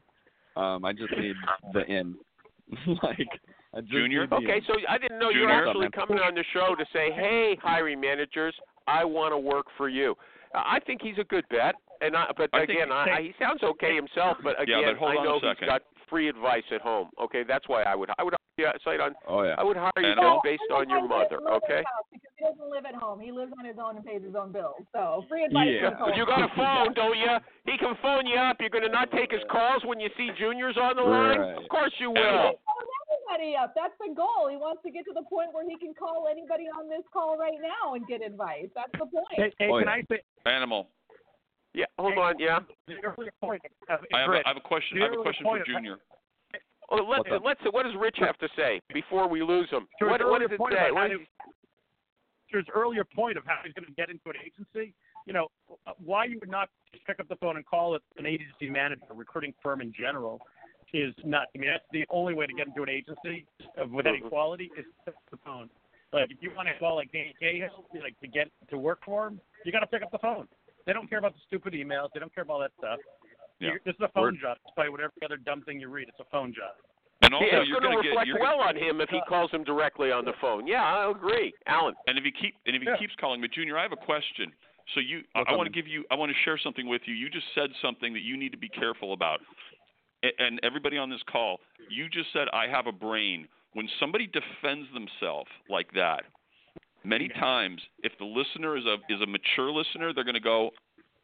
[0.56, 1.36] Um, I just need
[1.74, 2.16] the in.
[3.04, 3.30] like I just
[3.80, 4.28] Junior?
[4.28, 7.12] need Okay, so I didn't know you were actually coming on the show to say,
[7.12, 8.54] "Hey, hiring managers,
[8.88, 10.16] I want to work for you."
[10.54, 13.34] Uh, I think he's a good bet, and I, but I again, I, I, he
[13.40, 14.38] sounds okay himself.
[14.44, 15.68] But Yeah, again, but hold I on a know he's second.
[15.68, 15.82] got
[16.12, 17.10] free advice at home.
[17.20, 19.56] Okay, that's why I would I would yeah, cite on Oh yeah.
[19.58, 21.40] I would hire you just based on your mother.
[21.64, 21.82] Okay.
[22.12, 23.18] Because he doesn't live at home.
[23.20, 24.76] He lives on his own and pays his own bills.
[24.94, 25.96] So free advice Yeah.
[25.96, 26.10] from home.
[26.12, 27.32] But you got a phone, don't you?
[27.66, 28.58] He can phone you up.
[28.60, 31.40] You're going to not take his calls when you see juniors on the line?
[31.40, 31.58] Right.
[31.58, 32.60] Of course you Animal.
[32.60, 32.60] will.
[32.60, 32.86] phone
[33.32, 33.74] everybody up.
[33.74, 34.52] That's the goal.
[34.52, 37.38] He wants to get to the point where he can call anybody on this call
[37.38, 38.68] right now and get advice.
[38.76, 39.32] That's the point.
[39.32, 39.96] Hey, hey Oh, can yeah.
[39.96, 40.88] I say Animal.
[41.74, 42.36] Yeah, hold on.
[42.38, 42.60] Yeah.
[42.88, 43.62] the earlier point?
[43.90, 45.02] Of, I have, a, have a question.
[45.02, 45.98] I have a question for Junior.
[46.90, 47.62] Well, let's let's.
[47.72, 49.88] What does Rich have to say before we lose him?
[50.00, 50.90] To his What what earlier does it point say?
[50.90, 51.08] about What
[52.52, 54.94] to his earlier point of how he's going to get into an agency,
[55.26, 55.48] you know,
[56.04, 59.02] why you would not just pick up the phone and call it an agency manager,
[59.10, 60.42] a recruiting firm in general,
[60.94, 61.48] is not.
[61.56, 63.46] I mean, that's the only way to get into an agency
[63.90, 64.28] with any Mhm.
[64.28, 65.70] quality is to pick up the phone.
[66.12, 69.28] Like if you want to call like Danny Cahill, like to get to work for
[69.28, 70.50] him, you got to pick up the phone.
[70.86, 72.10] They don't care about the stupid emails.
[72.14, 73.00] They don't care about all that stuff.
[73.60, 73.72] Yeah.
[73.86, 74.38] This is a phone Word.
[74.42, 76.08] job, despite whatever other dumb thing you read.
[76.10, 76.74] It's a phone job.
[77.22, 78.20] And also, Yeah, it's you're going going to to get.
[78.20, 80.66] reflect You're, well on him if he uh, calls him directly on the phone.
[80.66, 81.94] Yeah, I agree, Alan.
[82.08, 82.98] and if he keep and if he Yeah.
[82.98, 84.52] keeps calling me, Junior, I have a question.
[84.96, 87.04] So you, What's I up, want to give you, I want to share something with
[87.06, 87.14] you.
[87.14, 89.40] You just said something that you need to be careful about.
[90.40, 93.48] And everybody on this call, you just said I have a brain.
[93.74, 96.24] When somebody defends themselves like that,
[97.04, 100.72] many times, if the listener is a is a mature listener, they're going to go,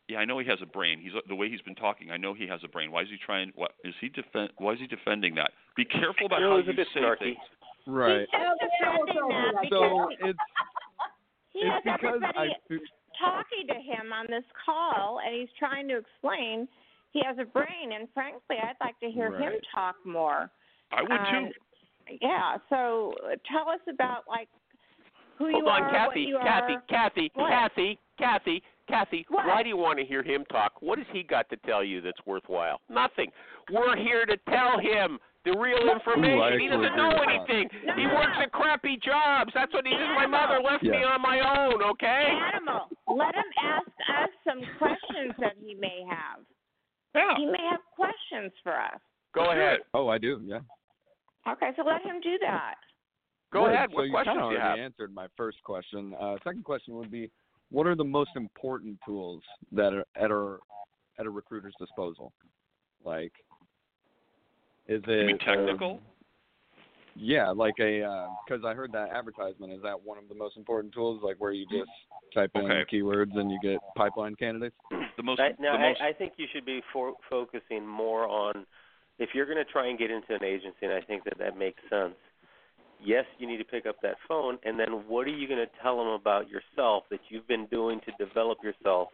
[0.07, 0.99] "Yeah, I know he has a brain.
[0.99, 2.11] He's the way he's been talking.
[2.11, 2.91] I know he has a brain.
[2.91, 3.51] Why is he trying?
[3.55, 4.51] What is he defend?
[4.57, 5.51] Why is he defending that?
[5.75, 7.19] Be careful about You how you bit say snarky.
[7.19, 7.37] things.
[7.85, 8.27] Right.
[8.33, 10.39] Well, the animal tells you that So because- it's
[11.53, 12.55] He it's has because I everybody.
[12.69, 16.67] fe- talking to him on this call, and he's trying to explain
[17.11, 17.93] he has a brain.
[17.93, 20.51] And frankly, I'd like to hear him talk more.
[20.91, 21.51] I would Um,
[22.21, 22.57] Yeah.
[22.69, 24.49] So uh, tell us about like
[25.37, 26.83] who Hold you on, are, Kathy, what you Kathy, are.
[26.89, 27.49] Kathy, What?
[27.49, 29.25] Kathy, Kathy, Kathy.
[29.29, 29.45] What?
[29.45, 30.73] Why do you want to hear him talk?
[30.81, 32.81] What has he got to tell you that's worthwhile?
[32.89, 33.29] Nothing.
[33.71, 36.39] We're here to tell him the real information.
[36.39, 37.69] I he doesn't know anything.
[37.85, 38.43] No, he no, works no.
[38.43, 39.51] at crappy jobs.
[39.53, 40.09] That's what he did.
[40.15, 41.83] My mother left me on my own.
[41.83, 42.27] Okay.
[42.53, 42.87] Animal.
[43.07, 46.43] Let him ask us some questions that he may have.
[47.15, 47.35] Yeah.
[47.37, 48.99] He may have questions for us.
[49.33, 49.79] Go ahead.
[49.93, 50.41] Oh, I do.
[50.45, 50.59] Yeah.
[51.47, 52.75] Okay, so let him do that.
[53.51, 53.89] Go Right, ahead.
[53.91, 54.85] So What you questions kind of you already have?
[54.85, 56.13] answered my first question.
[56.19, 57.31] Uh, second question would be,
[57.71, 60.59] what are the most important tools that are at our
[61.19, 62.31] at a recruiter's disposal?
[63.03, 63.31] Like,
[64.87, 66.01] is it You mean uh, technical?
[67.15, 69.73] yeah, like a because I heard that advertisement.
[69.73, 71.21] Is that one of the most important tools?
[71.23, 71.89] Like where you just
[72.33, 72.85] type in Okay.
[72.91, 74.75] keywords and you get pipeline candidates.
[75.15, 78.27] The most I, no, the most I, I think you should be for, focusing more
[78.27, 78.65] on
[79.19, 81.57] if you're going to try and get into an agency, and I think that that
[81.57, 82.13] makes sense.
[83.03, 85.69] Yes, you need to pick up that phone, and then what are you going to
[85.81, 89.09] tell them about yourself that you've been doing to develop yourself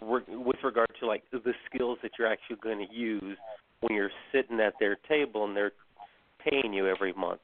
[0.00, 3.36] re- with regard to like the skills that you're actually going to use
[3.80, 5.72] when you're sitting at their table and they're
[6.48, 7.40] paying you every month.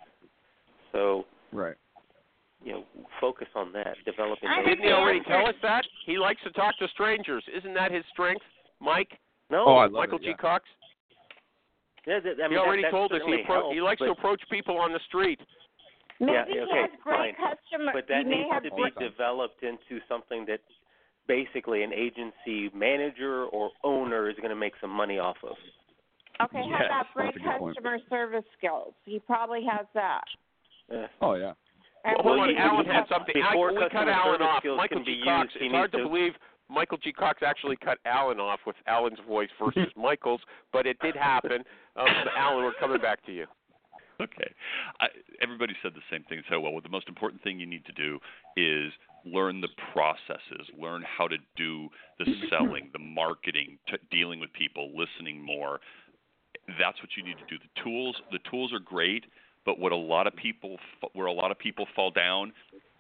[0.93, 1.77] So Right.
[2.65, 2.85] you know,
[3.21, 4.49] focus on that, developing.
[4.67, 5.85] Didn't he already tell us that?
[6.07, 7.45] He likes to talk to strangers.
[7.57, 8.45] Isn't that his strength,
[8.81, 9.19] Mike?
[9.51, 10.35] No, Oh, I love Michael it, G.
[10.35, 10.65] Cox?
[12.09, 13.81] Yeah, that, I mean, he already that, that told us he, certainly appro- helps, he
[13.85, 15.39] likes but, to approach people on the street.
[16.19, 17.35] Maybe Yeah, he okay, has great fine.
[17.37, 17.93] customer.
[17.93, 20.61] But that he may needs have to be great, developed into something that
[21.29, 25.55] basically an agency manager or owner is going to make some money off of.
[26.41, 27.77] Okay, how Yes, about that's great a point.
[27.77, 28.95] customer service skills?
[29.05, 30.25] He probably has that.
[30.91, 31.53] Uh, Oh yeah.
[32.05, 33.35] And Well, what hold on, Alan have- had something.
[33.43, 34.63] I, Before we cut Alan off.
[34.63, 35.19] skills Michael can G.
[35.19, 35.51] be Cox.
[35.53, 36.33] used, he It's hard to to- believe
[36.71, 37.13] Michael G.
[37.13, 40.41] Cox actually cut Alan off with Alan's voice versus Michael's,
[40.73, 41.65] but it did happen.
[41.97, 43.47] Um, Alan, we're coming back to you.
[44.21, 44.53] Okay.
[45.01, 45.07] I,
[45.41, 46.73] everybody said the same thing so well.
[46.73, 48.19] Well, the most important thing you need to do
[48.57, 48.93] is
[49.25, 54.91] learn the processes, learn how to do the selling, the marketing, t- dealing with people,
[54.97, 55.81] listening more.
[56.79, 57.63] That's what you need to do.
[57.63, 59.25] The tools, the tools are great,
[59.65, 60.77] but what a lot of people,
[61.13, 62.53] where a lot of people fall down,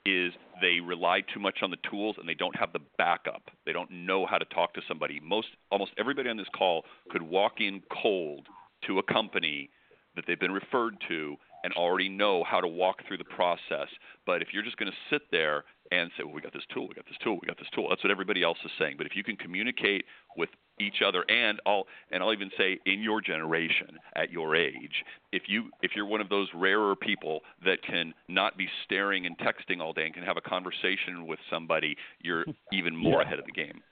[0.08, 3.42] is they rely too much on the tools and they don't have the backup.
[3.66, 5.20] They don't know how to talk to somebody.
[5.20, 8.46] Most, almost everybody on this call could walk in cold
[8.86, 9.70] to a company
[10.16, 13.88] that they've been referred to and already know how to walk through the process.
[14.26, 16.88] But if you're just going to sit there and say, well, we got this tool,
[16.88, 18.96] we got this tool, we got this tool, that's what everybody else is saying.
[18.96, 20.04] But if you can communicate
[20.36, 25.04] with each other and I'll and I'll even say in your generation at your age
[25.32, 29.36] if you if you're one of those rarer people that can not be staring and
[29.38, 33.26] texting all day and can have a conversation with somebody you're even more Yeah.
[33.26, 33.82] ahead of the game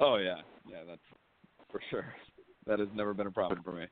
[0.00, 0.42] Oh yeah.
[0.70, 1.00] Yeah, that's
[1.70, 2.14] for sure.
[2.66, 3.86] That has never been a problem for me.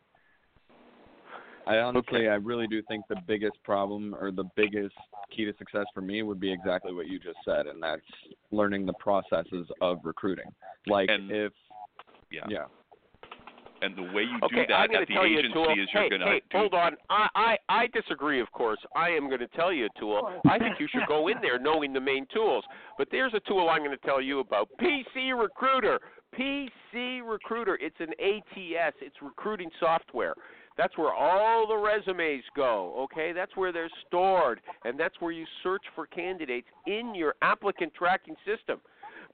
[1.66, 4.94] I honestly, I really do think the biggest problem or the biggest
[5.34, 8.02] key to success for me would be exactly what you just said, and that's
[8.50, 10.46] learning the processes of recruiting.
[10.86, 11.52] Like And- if,
[12.30, 12.64] yeah yeah,
[13.82, 15.70] and the way you Okay, do that at the tell you agency tool.
[15.70, 16.96] is you're hey, going to hey, do hold on.
[17.10, 18.78] I, I I disagree, of course.
[18.94, 20.30] I am going to tell you a tool.
[20.48, 22.64] I think you should go in there knowing the main tools.
[22.96, 24.68] But there's a tool I'm going to tell you about.
[24.80, 25.98] PC Recruiter.
[26.38, 27.76] PC Recruiter.
[27.82, 28.96] It's an ATS.
[29.00, 30.34] It's recruiting software.
[30.76, 33.32] That's where all the resumes go, okay?
[33.32, 38.36] That's where they're stored, and that's where you search for candidates in your applicant tracking
[38.46, 38.80] system.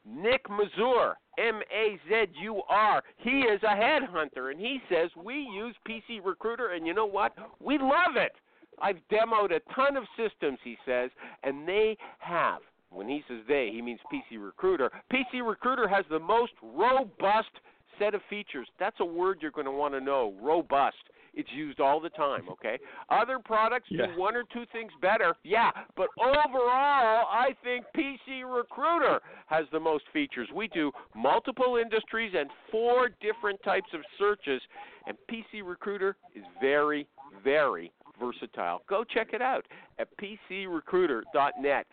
[0.07, 5.35] Nick Mazur, M A Z U R, he is a headhunter, and he says we
[5.35, 7.35] use PC Recruiter, and you know what?
[7.61, 8.33] We love it.
[8.81, 11.11] I've demoed a ton of systems, he says,
[11.43, 12.61] and they have.
[12.91, 14.91] When he says they, he means PC Recruiter.
[15.13, 17.51] PC Recruiter has the most robust
[17.99, 18.67] set of features.
[18.79, 20.97] That's a word you're going to want to know robust.
[21.39, 22.79] It's used all the time, okay?
[23.11, 24.07] Other products Yeah.
[24.07, 29.79] do one or two things better, yeah, but overall, I think PC Recruiter has the
[29.79, 30.49] most features.
[30.53, 34.61] We do multiple industries and four different types of searches,
[35.07, 37.07] and PC Recruiter is very,
[37.45, 38.83] very versatile.
[38.89, 39.65] Go check it out
[40.01, 41.87] at PCRecruiter.net.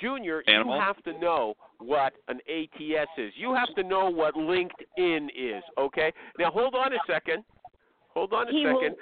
[0.00, 0.74] Junior, Animal?
[0.74, 3.32] you have to know what an ATS is.
[3.36, 6.12] You have to know what LinkedIn is, okay?
[6.38, 7.44] Now, hold on a second.
[8.14, 8.96] Hold on a He will- second.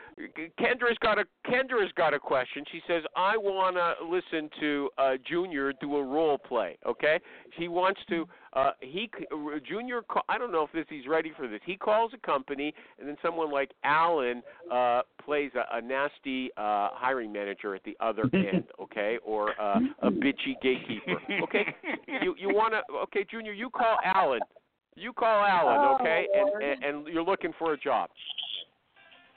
[0.59, 2.63] Kendra's got a Kendra's got a question.
[2.71, 7.19] She says, "I want to listen to uh, Junior do a role play." Okay,
[7.55, 8.29] he wants to.
[8.53, 9.11] Uh, he
[9.67, 10.03] Junior.
[10.03, 11.61] Call, I don't know if this he's ready for this.
[11.65, 16.91] He calls a company, and then someone like Alan uh, plays a, a nasty uh,
[16.93, 18.65] hiring manager at the other end.
[18.79, 21.17] Okay, or uh, a bitchy gatekeeper.
[21.45, 21.65] Okay,
[22.23, 22.83] you you want to?
[23.05, 24.41] Okay, Junior, you call Alan.
[24.97, 25.77] You call Alan.
[25.79, 26.63] Oh, Okay, Lord.
[26.63, 28.11] and, and and you're looking for a job.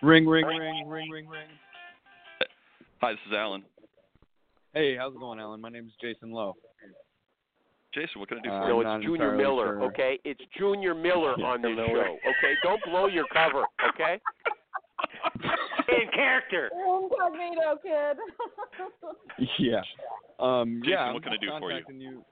[0.02, 1.48] Ring, ring, ring, ring, ring, ring.
[3.02, 3.64] Hi, this is Alan.
[4.74, 5.62] Hey, how's it going, Alan?
[5.62, 6.56] My name is Jason Lowe.
[7.94, 8.84] Jason, what can I do Uh, for No, you?
[8.84, 9.84] not it's Junior Miller, sure.
[9.84, 10.20] okay?
[10.24, 11.46] It's Junior Miller Yeah.
[11.46, 12.06] on this Miller.
[12.06, 12.56] show, okay?
[12.64, 14.20] Don't blow your cover, okay?
[16.02, 16.72] In character.
[16.74, 18.18] Incognito kid.
[19.60, 19.82] Yeah.
[20.40, 21.04] Um, Jason, yeah.
[21.06, 21.84] I'm what can I just do for you?
[22.00, 22.26] you?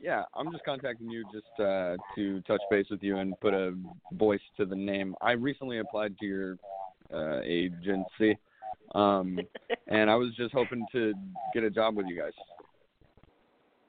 [0.00, 3.74] Yeah, I'm just contacting you just uh, to touch base with you and put a
[4.12, 5.14] voice to the name.
[5.20, 6.56] I recently applied to your
[7.12, 8.38] uh, agency,
[8.94, 9.38] um,
[9.88, 11.12] and I was just hoping to
[11.52, 12.32] get a job with you guys.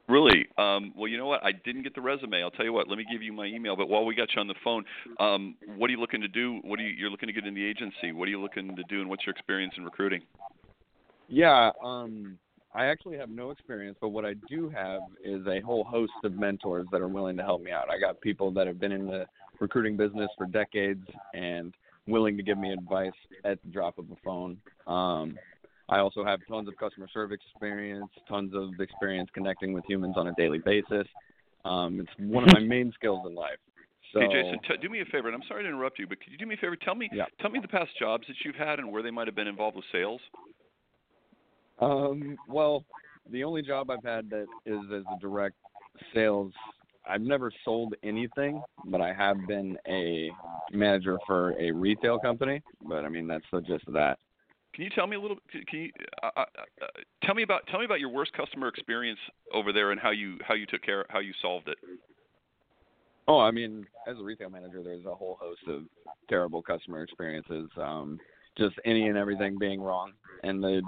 [0.10, 0.48] Really?
[0.58, 1.42] Um, well, you know what?
[1.46, 2.42] I didn't get the resume.
[2.42, 2.90] I'll tell you what.
[2.90, 3.78] Let me give you my email.
[3.78, 4.84] But while we got you on the phone,
[5.22, 6.60] um, what are you looking to do?
[6.64, 8.12] What are you you're looking to get in the agency?
[8.12, 10.22] What are you looking to do, and what's your experience in recruiting?
[11.30, 12.38] Yeah, um,
[12.74, 16.34] I actually have no experience, but what I do have is a whole host of
[16.34, 17.90] mentors that are willing to help me out.
[17.90, 19.26] I got people that have been in the
[19.60, 21.74] recruiting business for decades and
[22.08, 23.12] willing to give me advice
[23.44, 24.58] at the drop of a phone.
[24.88, 25.38] Um,
[25.90, 30.28] I also have tons of customer service experience, tons of experience connecting with humans on
[30.28, 31.06] a daily basis.
[31.66, 33.60] Um, it's one of my main skills in life.
[34.14, 36.20] So, hey, Jason, t- do me a favor, and I'm sorry to interrupt you, but
[36.22, 36.76] could you do me a favor?
[36.78, 37.26] Tell me, Yeah.
[37.42, 39.76] tell me the past jobs that you've had and where they might have been involved
[39.76, 40.22] with sales.
[41.82, 42.84] Um, well,
[43.32, 45.56] the only job I've had that is as a direct
[46.14, 46.54] sales,
[47.08, 50.32] I've never sold anything, but I have been a
[50.72, 52.62] manager for a retail company.
[52.88, 54.20] But I mean, that's the gist of that.
[54.74, 55.38] Can you tell me a little?
[55.52, 55.92] Can can you
[56.24, 56.46] uh, uh,
[56.82, 56.86] uh,
[57.24, 59.20] tell me about tell me about your worst customer experience
[59.54, 61.78] over there and how you how you took care how you solved it?
[63.28, 65.84] Oh, I mean, as a retail manager, there's a whole host of
[66.30, 67.70] terrible customer experiences.
[67.78, 68.20] Um,
[68.58, 70.14] just any and everything being wrong,
[70.44, 70.82] and the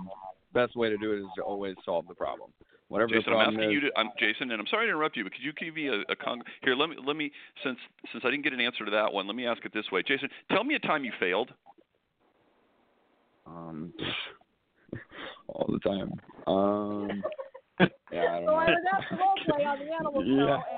[0.54, 2.52] best way to do it is to always solve the problem.
[2.90, 3.74] Whatever Jason, the I'm problem asking is.
[3.74, 3.98] you to.
[3.98, 6.16] I'm Jason, and I'm sorry to interrupt you, but could you give me a, a
[6.16, 6.76] con- here?
[6.76, 7.32] Let me let me
[7.64, 7.80] since
[8.12, 9.26] since I didn't get an answer to that one.
[9.26, 10.30] Let me ask it this way, Jason.
[10.52, 11.52] Tell me a time you failed.
[13.48, 13.94] Um,
[15.48, 16.12] all the time.
[16.46, 17.24] Um,
[18.12, 20.46] yeah, I don't So I was at the role play on the animal Yeah.
[20.46, 20.73] show, and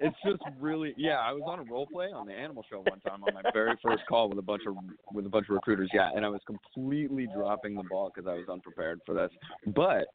[0.00, 1.18] It's just really, yeah.
[1.18, 3.74] I was on a role play on the animal show one time on my very
[3.82, 4.76] first call with a bunch of
[5.12, 5.90] with a bunch of recruiters.
[5.94, 9.30] Yeah, and I was completely dropping the ball because I was unprepared for this.
[9.74, 10.06] But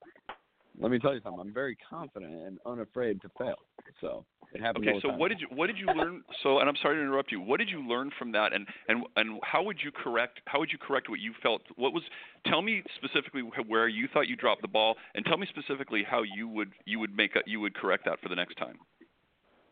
[0.80, 1.40] let me tell you something.
[1.40, 3.56] I'm very confident and unafraid to fail.
[4.00, 4.88] So it happens.
[4.88, 6.24] Okay, so what did you what did you learn?
[6.44, 7.42] So, and I'm sorry to interrupt you.
[7.42, 10.72] What did you learn from that, and and and how would you correct how would
[10.72, 11.62] you correct what you felt?
[11.76, 12.04] What was?
[12.46, 16.24] Tell me specifically where you thought you dropped the ball, and tell me specifically how
[16.24, 18.78] you would you would make a, you would correct that for the next time.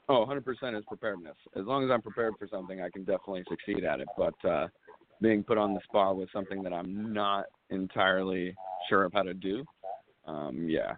[0.09, 1.35] Oh, 100% is preparedness.
[1.55, 4.07] As long as I'm prepared for something, I can definitely succeed at it.
[4.17, 4.67] But uh,
[5.21, 8.55] being put on the spot with something that I'm not entirely
[8.89, 9.63] sure of how to do,
[10.25, 10.93] um, yeah.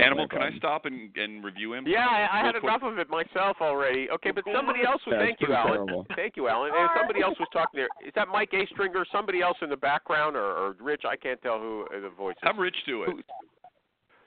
[0.00, 1.84] Animal, can I stop and and review him?
[1.86, 2.62] Yeah, I, I had quick?
[2.62, 4.08] enough of it myself already.
[4.14, 5.16] Okay, but somebody else was.
[5.18, 5.72] Yeah, thank you, Alan.
[5.72, 6.06] terrible.
[6.14, 6.70] Thank you, Alan.
[6.72, 7.88] And somebody else was talking there.
[8.06, 8.66] Is that Mike A.
[8.72, 9.04] Stringer?
[9.10, 11.02] Somebody else in the background, or, or Rich?
[11.08, 12.42] I can't tell who uh, the voice is.
[12.44, 13.24] Have Rich do it.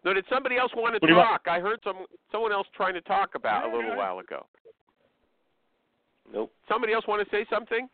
[0.03, 1.43] Who- No, did somebody else want to What do you want?
[1.43, 1.47] talk?
[1.47, 4.45] I heard some someone else trying to talk about a little while ago.
[6.31, 6.53] Nope.
[6.67, 7.89] Somebody else want to say something?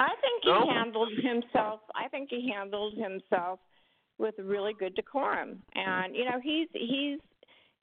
[0.00, 0.66] I think he No?
[0.70, 1.80] handled himself.
[1.94, 3.60] I think he handled himself
[4.18, 7.20] with really good decorum, and you know he's he's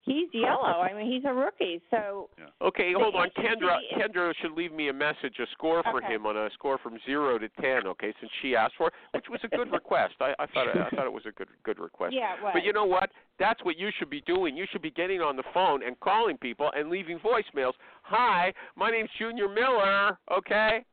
[0.05, 0.79] he's yellow.
[0.81, 2.29] I mean he's a rookie, so
[2.61, 3.29] Okay, hold on.
[3.31, 6.13] Kendra is- Kendra should leave me a message, a score for Okay.
[6.13, 7.85] him on a score from zero to ten.
[7.87, 10.15] Okay, since she asked for it, which was a good request.
[10.21, 12.13] I, I thought I thought it was a good good request.
[12.13, 12.35] yeah.
[12.53, 13.09] But you know what?
[13.37, 14.55] That's what you should be doing.
[14.55, 17.73] You should be getting on the phone and calling people and leaving voicemails.
[18.03, 20.17] Hi, my name's Junior Miller.
[20.31, 20.85] Okay,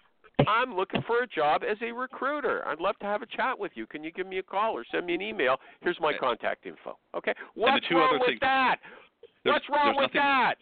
[0.46, 2.66] I'm looking for a job as a recruiter.
[2.66, 3.86] I'd love to have a chat with you.
[3.86, 5.56] Can you give me a call or send me an email?
[5.80, 6.98] Here's my contact info.
[7.16, 7.34] Okay.
[7.54, 8.80] What's wrong with things- that?
[9.44, 10.54] There's- What's wrong with nothing- that?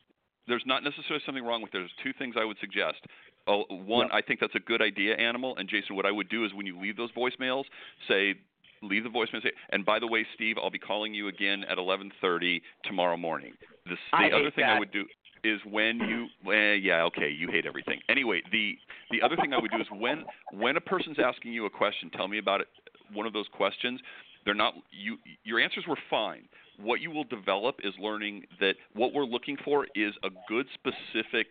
[0.46, 1.78] there's not necessarily something wrong with it.
[1.78, 3.06] There's two things I would suggest.
[3.46, 5.56] Oh, one, I think that's a good idea, Animal.
[5.56, 7.64] And Jason, what I would do is when you leave those voicemails,
[8.06, 8.34] say,
[8.82, 9.42] leave the voicemail.
[9.42, 13.56] Say, and by the way, Steve, I'll be calling you again at 11:30 tomorrow morning.
[13.86, 15.06] The, the I other thing I would do
[15.44, 18.00] is when you, eh, yeah, okay, you hate everything.
[18.08, 18.76] Anyway, the
[19.10, 22.10] the other thing I would do is when when a person's asking you a question,
[22.10, 22.68] tell me about it.
[23.12, 24.00] One of those questions.
[24.44, 25.18] They're not you.
[25.44, 26.48] Your answers were fine
[26.82, 31.48] what you will develop is learning that what we're looking for is a good specific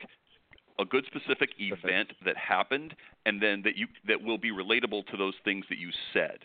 [0.79, 5.17] a good specific event that happened, and then that you that will be relatable to
[5.17, 6.39] those things that you said.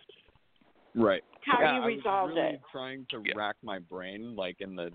[0.97, 1.23] Right.
[1.47, 2.61] How yeah, you I was resolved really it.
[2.73, 4.91] trying to rack my brain, like in the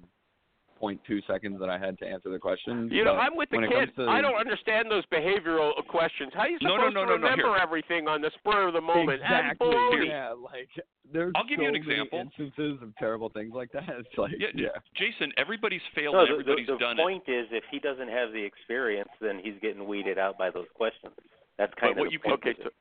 [0.79, 2.89] point two seconds that I had to answer the question.
[2.91, 3.91] You know, I'm with the kids.
[3.97, 6.31] it to- I don't understand those behavioral questions.
[6.33, 7.61] How are you supposed no, no, to no, no, remember here.
[7.61, 9.21] everything on the spur of the moment?
[9.21, 10.07] Exactly.
[10.07, 10.69] Yeah, like
[11.11, 12.19] there's I'll give so you an many example.
[12.19, 13.83] instances of terrible things like that.
[13.99, 14.67] It's like Yeah, yeah.
[14.95, 18.07] Jason, everybody's failed No, and the, the, everybody's the done point is, if he doesn't
[18.09, 21.13] have the experience, then he's getting weeded out by those questions.
[21.57, 22.41] That's kind But what of you the point.
[22.43, 22.73] can- of it.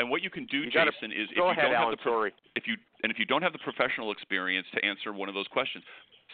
[0.00, 1.90] And what you can do, You gotta- Jason, is if you ahead, don't Alan.
[1.90, 2.24] have the pro-
[2.56, 5.46] if you and if you don't have the professional experience to answer one of those
[5.48, 5.84] questions,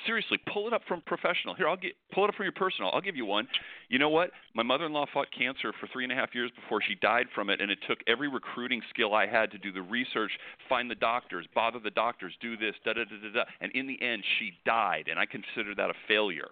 [0.05, 1.55] seriously, pull it up from professional.
[1.55, 2.91] Here, I'll get pull it up from your personal.
[2.93, 3.49] I'll give you one.
[3.89, 4.31] You know what?
[4.55, 7.61] My mother-in-law fought cancer for three and a half years before she died from it,
[7.61, 10.31] and it took every recruiting skill I had to do the research,
[10.69, 13.45] find the doctors, bother the doctors, do this, da da da da da.
[13.61, 16.51] And in the end, she died, and I consider that a failure.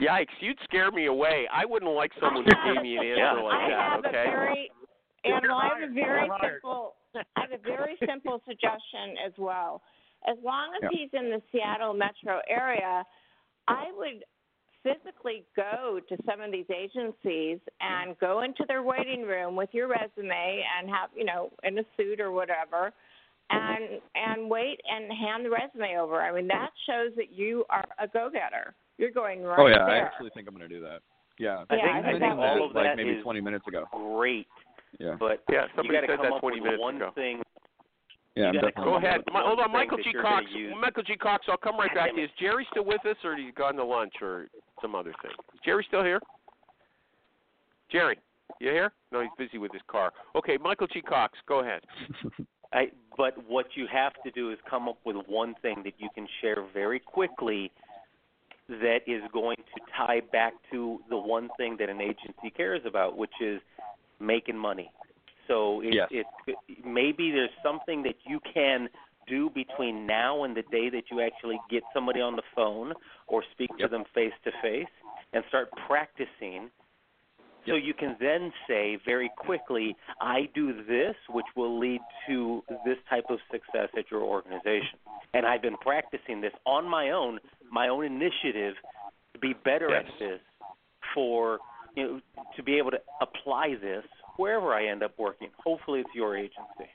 [0.00, 0.28] Yikes!
[0.40, 1.46] You'd scare me away.
[1.52, 3.32] I wouldn't like someone who gave me an answer Yeah.
[3.32, 3.90] like I that.
[3.90, 4.70] have okay.
[5.24, 9.32] A very and I have a very simple I have a very simple suggestion as
[9.38, 9.82] well.
[10.28, 10.98] As long as Yeah.
[10.98, 13.04] he's in the Seattle metro area,
[13.68, 14.24] I would
[14.82, 19.86] physically go to some of these agencies and go into their waiting room with your
[19.88, 22.92] resume and have you know in a suit or whatever
[23.50, 26.20] and and wait and hand the resume over.
[26.20, 28.74] I mean that shows that you are a go getter.
[28.98, 31.00] You're going right oh yeah, I actually think I'm gonna do that.
[31.38, 31.64] Yeah.
[31.70, 33.66] I think, I I think think that all would of like maybe is 20 minutes
[33.66, 33.84] ago.
[33.92, 34.46] great,
[34.98, 35.16] Yeah.
[35.18, 37.10] but Yeah, somebody got to said come that up 20 with minutes one ago.
[37.14, 37.42] thing.
[38.36, 39.20] Yeah, I'm You gotta definitely come Go ahead.
[39.32, 40.12] My, hold on, Michael that G.
[40.12, 40.46] Cox.
[40.80, 41.16] Michael G.
[41.16, 42.24] Cox, I'll come right back to you.
[42.24, 44.46] Is Jerry still with us, or he's gone to lunch, or
[44.80, 45.32] some other thing?
[45.54, 46.20] Is Jerry still here?
[47.90, 48.18] Jerry,
[48.58, 48.92] you here?
[49.12, 50.12] No, he's busy with his car.
[50.34, 51.02] Okay, Michael G.
[51.02, 51.82] Cox, go ahead.
[52.72, 52.86] I,
[53.18, 56.26] but what you have to do is come up with one thing that you can
[56.40, 57.70] share very quickly
[58.68, 63.18] that is going to tie back to the one thing that an agency cares about,
[63.18, 63.60] which is
[64.22, 64.90] making money.
[65.48, 66.08] So it, Yes.
[66.46, 68.88] it maybe there's something that you can
[69.26, 72.92] do between now and the day that you actually get somebody on the phone
[73.26, 74.88] or speak to them face to face
[75.32, 76.70] and start practicing
[77.66, 82.96] so you can then say very quickly, I do this, which will lead to this
[83.08, 84.98] type of success at your organization.
[85.32, 87.38] And I've been practicing this on my own,
[87.70, 88.74] my own initiative,
[89.32, 90.06] to be better Yes.
[90.06, 90.40] at this,
[91.14, 91.60] for
[91.94, 92.20] you know,
[92.56, 94.04] to be able to apply this
[94.36, 95.48] wherever I end up working.
[95.62, 96.90] Hopefully, it's your agency.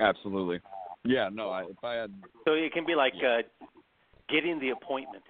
[0.00, 0.60] Absolutely.
[1.04, 2.12] Yeah, no, I, if I had
[2.44, 3.42] So it can be like uh,
[4.28, 5.22] getting the appointment.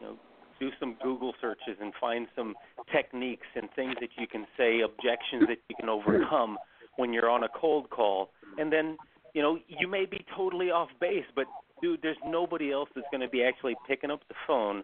[0.00, 0.16] You know,
[0.58, 2.54] do some Google searches and find some
[2.92, 6.58] techniques and things that you can say, objections that you can overcome
[6.96, 8.30] when you're on a cold call.
[8.58, 8.96] And then,
[9.34, 11.46] you know, you may be totally off base, but
[11.82, 14.82] dude, there's nobody else that's going to be actually picking up the phone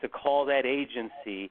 [0.00, 1.50] to call that agency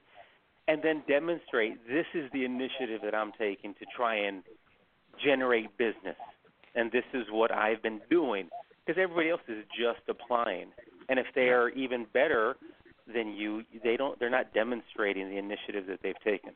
[0.68, 4.44] and then demonstrate this is the initiative that I'm taking to try and
[5.24, 6.18] generate business.
[6.76, 8.50] And this is what I've been doing
[8.86, 10.68] because everybody else is just applying.
[11.10, 12.56] And if they are even better
[13.12, 16.52] than you, they don't they're not demonstrating the initiative that they've taken.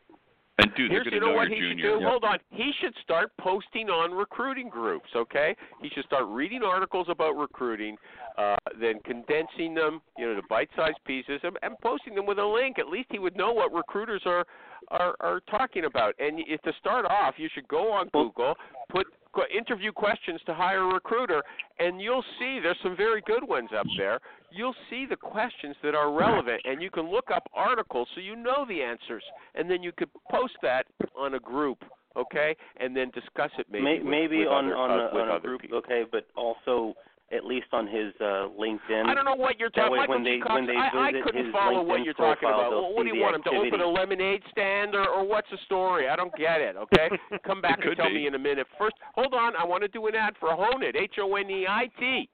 [0.57, 1.93] And dude, Here's you know know what he junior.
[1.93, 2.05] should do.
[2.05, 2.37] Hold on.
[2.51, 5.09] He should start posting on recruiting groups.
[5.15, 7.95] Okay, he should start reading articles about recruiting,
[8.37, 12.45] uh, then condensing them, you know, to bite-sized pieces, and, and posting them with a
[12.45, 12.79] link.
[12.79, 14.45] At least he would know what recruiters are
[14.89, 16.15] are, are talking about.
[16.19, 18.55] And if to start off, you should go on Google,
[18.89, 19.07] put
[19.55, 21.41] interview questions to hire a recruiter,
[21.79, 24.19] and you'll see there's some very good ones up there.
[24.51, 28.35] You'll see the questions that are relevant, and you can look up articles so you
[28.35, 29.23] know the answers,
[29.55, 30.85] and then you could post that
[31.17, 31.83] on a group,
[32.17, 35.21] okay, and then discuss it maybe May, with, maybe with on other, on uh, a,
[35.21, 35.77] on a group, people.
[35.79, 36.93] okay, but also
[37.35, 39.05] at least on his uh, LinkedIn.
[39.05, 39.97] I don't know what you're talking.
[39.97, 42.13] Michael when they- Cox, when they I, I visit couldn't his follow what LinkedIn you're
[42.13, 42.71] talking about.
[42.71, 45.57] Well, what do you want him to open a lemonade stand, or, or what's the
[45.65, 46.09] story?
[46.09, 46.75] I don't get it.
[46.75, 47.09] Okay,
[47.45, 48.15] come back and tell be.
[48.15, 48.67] me in a minute.
[48.77, 49.55] First, hold on.
[49.55, 50.95] I want to do an ad for HoneIt.
[50.95, 52.29] H O N E I T.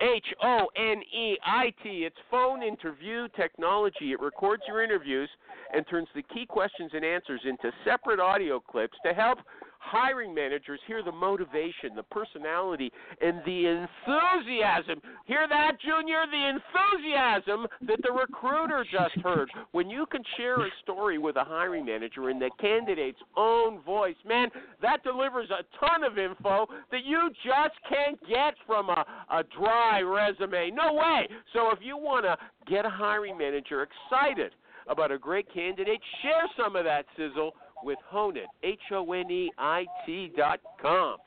[0.00, 2.04] H O N E I T.
[2.06, 4.12] It's phone interview technology.
[4.12, 5.28] It records your interviews
[5.74, 9.38] and turns the key questions and answers into separate audio clips to help
[9.84, 15.00] hiring managers hear the motivation, the personality, and the enthusiasm.
[15.26, 16.24] Hear that, Junior?
[16.30, 19.50] The enthusiasm that the recruiter just heard.
[19.72, 24.16] When you can share a story with a hiring manager in the candidate's own voice,
[24.26, 24.48] man,
[24.80, 30.00] that delivers a ton of info that you just can't get from a, a dry
[30.00, 30.70] resume.
[30.70, 31.28] No way.
[31.52, 34.52] So if you want to get a hiring manager excited
[34.88, 37.52] about a great candidate, share some of that sizzle
[37.84, 41.18] with HoneIt, H O N E I T dot com.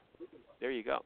[0.59, 1.03] There you go.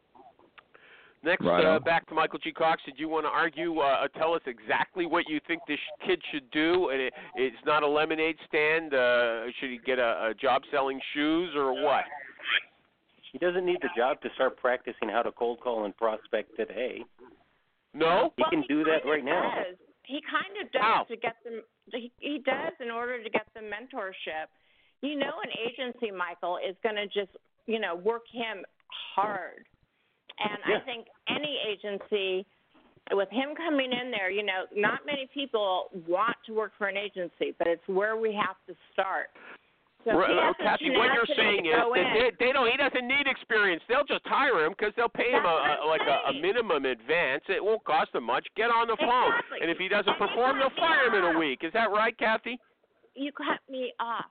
[1.24, 2.52] Next, Right uh, back to Michael G.
[2.52, 2.82] Cox.
[2.84, 3.78] Did you want to argue?
[3.78, 6.89] Uh, tell us exactly what you think this kid should do.
[6.89, 8.95] And it, it's not a lemonade stand.
[8.95, 12.06] Uh, should he get a, a job selling shoes or what?
[13.32, 17.04] He doesn't need the job to start practicing how to cold call and prospect today.
[17.93, 19.52] No, he can do that right now.
[20.04, 21.06] He kind of does How?
[21.08, 21.62] to get them.
[21.93, 24.49] He, he does in order to get the mentorship.
[25.02, 27.36] You know, an agency, Michael, is going to just
[27.66, 28.64] you know work him
[29.16, 29.66] hard,
[30.39, 30.78] and Yeah.
[30.78, 32.45] I think any agency.
[33.12, 36.95] With him coming in there, you know, not many people want to work for an
[36.95, 39.32] agency, but it's where we have to start.
[40.06, 42.70] So Right, uh, Kathy, what you're saying is that they, they don't.
[42.70, 43.84] He doesn't need experience.
[43.89, 47.43] They'll just hire him because they'll pay him a, a like a, a minimum advance.
[47.49, 48.47] It won't cost them much.
[48.56, 51.39] Get on the phone, and if he doesn't And perform, they'll fire him in a
[51.39, 51.60] week.
[51.64, 52.60] Is that right, Kathy?
[53.16, 54.26] you cut me off.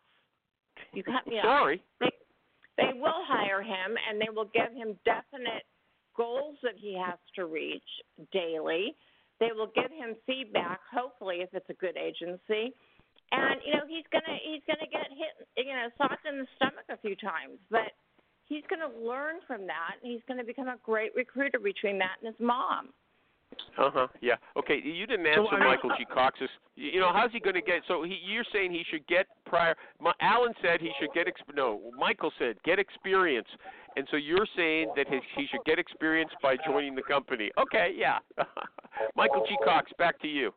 [0.93, 1.45] You cut me off.
[1.45, 1.83] Sorry.
[2.01, 2.13] They,
[2.77, 5.65] they will hire him and they will give him definite
[6.17, 7.83] goals that he has to reach
[8.33, 8.97] daily.
[9.39, 12.75] They will give him feedback, hopefully, if it's a good agency.
[13.33, 16.85] And you know he's gonna he's gonna get hit, you know, socked in the stomach
[16.91, 17.95] a few times, but
[18.47, 22.35] he's gonna learn from that, and he's gonna become a great recruiter between that and
[22.35, 22.91] his mom.
[23.79, 24.07] Uh huh.
[24.21, 24.35] Yeah.
[24.57, 24.81] Okay.
[24.83, 26.05] You didn't answer I mean- Michael G.
[26.05, 26.49] Cox's.
[26.77, 27.83] You you know, how's he going to get?
[27.89, 29.75] So he, you're saying he should get prior.
[30.01, 31.27] My, Alan said he should get.
[31.27, 33.49] Exp, no, Michael said get experience,
[33.97, 37.51] and so you're saying that his, he should get experience by joining the company.
[37.59, 37.93] Okay.
[37.97, 38.19] Yeah.
[39.17, 39.57] Michael G.
[39.65, 40.53] Cox, back to you.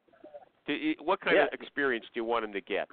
[0.68, 1.46] Do- What kind Yeah.
[1.46, 2.88] of experience do you want him to get?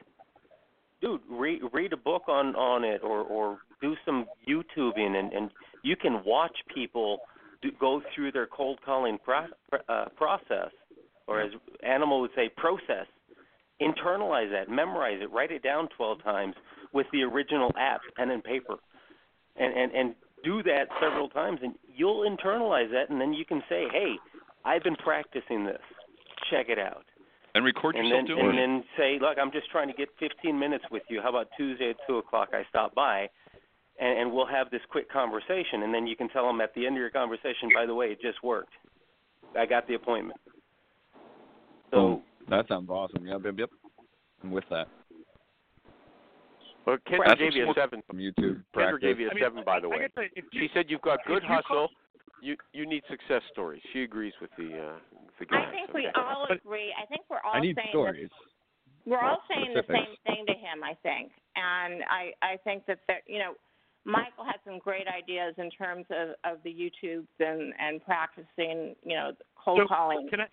[1.01, 5.51] dude read read a book on on it or or do some youtubing and and
[5.83, 7.21] you can watch people
[7.63, 9.47] do, go through their cold calling pro,
[9.89, 10.71] uh, process
[11.27, 11.51] or as
[11.83, 13.07] animal would say process
[13.81, 16.55] internalize that memorize it write it down 12 times
[16.93, 18.77] with the original app pen and paper
[19.57, 23.63] and and and do that several times and you'll internalize that and then you can
[23.69, 24.15] say hey
[24.65, 25.81] i've been practicing this
[26.51, 27.05] check it out
[27.55, 28.63] And record and yourself then doing and it.
[28.63, 31.21] then say, look, I'm just trying to get 15 minutes with you.
[31.23, 32.49] How about Tuesday at two o'clock?
[32.53, 33.29] I stop by,
[34.01, 35.83] and, and we'll have this quick conversation.
[35.85, 38.07] And then you can tell them at the end of your conversation, by the way,
[38.07, 38.73] it just worked.
[39.59, 40.41] I got the appointment.
[41.91, 42.23] So Boom.
[42.49, 43.27] that sounds awesome.
[43.27, 43.71] Yep, yep, yep.
[44.43, 44.89] I'm with that.
[46.87, 48.03] Well, Kendra That's gave you a seven.
[48.07, 49.01] From YouTube Kendra practice.
[49.03, 49.99] gave you a I mean, seven, by the way.
[49.99, 51.89] gotta say, if you- She said you've got good if you call- hustle.
[52.43, 53.83] You you need success stories.
[53.93, 54.99] She agrees with the uh,
[55.39, 55.67] the guys.
[55.69, 56.17] I think we okay.
[56.17, 56.89] all agree.
[56.97, 58.31] I think we're all I need saying stories.
[59.05, 60.83] The, we're all saying the same thing to him.
[60.83, 63.53] I think, and I I think that there, you know,
[64.05, 69.17] Michael had some great ideas in terms of of the YouTubes and and practicing, you
[69.17, 69.33] know,
[69.63, 70.27] cold So, calling.
[70.31, 70.47] Can I?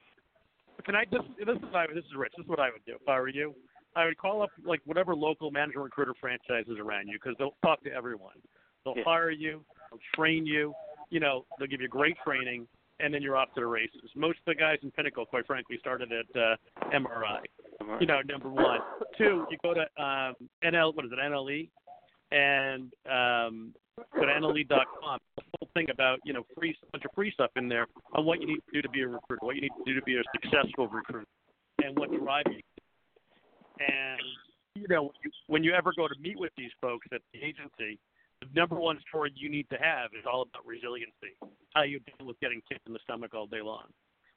[0.85, 1.05] Can I?
[1.09, 2.33] This, this is I, this is Rich.
[2.37, 3.55] This is what I would do if I were you.
[3.95, 7.83] I would call up like whatever local management recruiter franchises around you because they'll talk
[7.85, 8.35] to everyone.
[8.85, 9.03] They'll Yeah.
[9.05, 10.73] hire you, they'll train you.
[11.09, 12.67] You know, they'll give you great training,
[12.99, 14.11] and then you're off to the races.
[14.15, 16.55] Most of the guys in Pinnacle, quite frankly, started at uh,
[16.93, 17.39] MRI.
[18.01, 18.79] You know, number one.
[19.17, 20.93] Two, you go to um, NL.
[20.95, 21.17] What is it?
[21.19, 21.69] NLE,
[22.31, 23.73] and um,
[24.15, 25.19] go to NLE.com.
[25.35, 28.25] The whole thing about you know free a bunch of free stuff in there on
[28.25, 30.05] what you need to do to be a recruiter, what you need to do to
[30.05, 31.25] be a successful recruiter,
[31.83, 32.61] and what drives you.
[33.79, 34.21] And
[34.75, 35.11] you know,
[35.47, 37.99] when you ever go to meet with these folks at the agency,
[38.41, 41.33] the number one story you need to have is all about resiliency.
[41.73, 43.85] How you deal with getting kicked in the stomach all day long.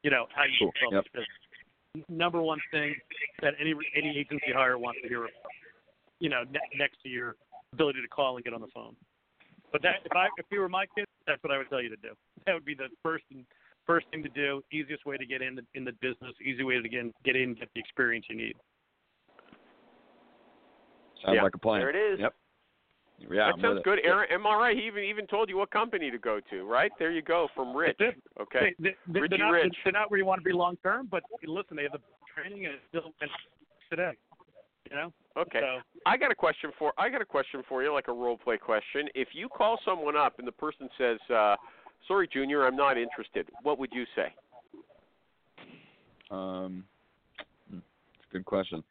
[0.03, 0.73] You know, how you Cool.
[0.73, 1.13] develop Yep.
[1.13, 2.09] business.
[2.09, 2.95] Number one thing
[3.43, 5.53] that any any agency hire wants to hear about.
[6.21, 7.37] You know, ne- next to your
[7.73, 8.95] ability to call and get on the phone.
[9.73, 11.89] But that if I if you were my kid, that's what I would tell you
[11.91, 12.11] to do.
[12.47, 13.45] That would be the first and
[13.87, 14.63] first thing to do.
[14.73, 16.33] Easiest way to get in the, in the business.
[16.43, 18.57] Easy way to get in, get in, get the experience you need.
[21.23, 21.81] Sounds Yeah, like a plan.
[21.81, 22.19] there it is.
[22.21, 22.35] Yep.
[23.19, 23.85] Yeah, that I'm sounds with it.
[23.85, 23.99] good.
[24.03, 24.75] Aaron, MRI.
[24.75, 26.91] He even even told you what company to go to, right?
[26.99, 28.01] There you go, from Rich.
[28.41, 28.75] Okay.
[28.79, 29.77] They, they, Richie they're not, Rich.
[29.85, 32.01] They're not where you want to be long term, but listen, they have the
[32.35, 33.13] training and it's still
[33.91, 34.13] today.
[34.91, 35.13] You know.
[35.37, 35.61] Okay.
[35.61, 38.37] So I got a question for I got a question for you, like a role
[38.37, 39.09] play question.
[39.15, 41.57] If you call someone up and the person says, uh,
[42.09, 44.35] "Sorry, Junior, I'm not interested," what would you say?
[46.31, 46.85] Um,
[47.71, 48.83] hmm, it's a good question.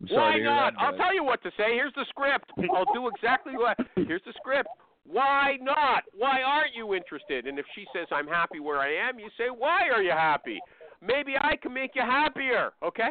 [0.00, 0.74] I'm Why sorry to not?
[0.74, 1.74] that, I'll tell you what to say.
[1.74, 2.50] Here's the script.
[2.74, 3.76] I'll do exactly what.
[3.96, 4.68] Here's the script.
[5.06, 6.04] Why not?
[6.16, 7.46] Why aren't you interested?
[7.46, 10.60] And if she says I'm happy where I am, you say why are you happy?
[11.02, 12.72] Maybe I can make you happier.
[12.82, 13.10] Okay.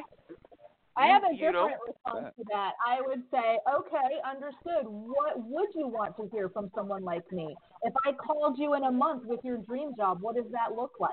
[0.95, 2.73] I have a different response to that.
[2.85, 4.85] I would say, okay, understood.
[4.85, 7.55] What would you want to hear from someone like me?
[7.83, 10.91] If I called you in a month with your dream job, what does that look
[10.99, 11.11] like?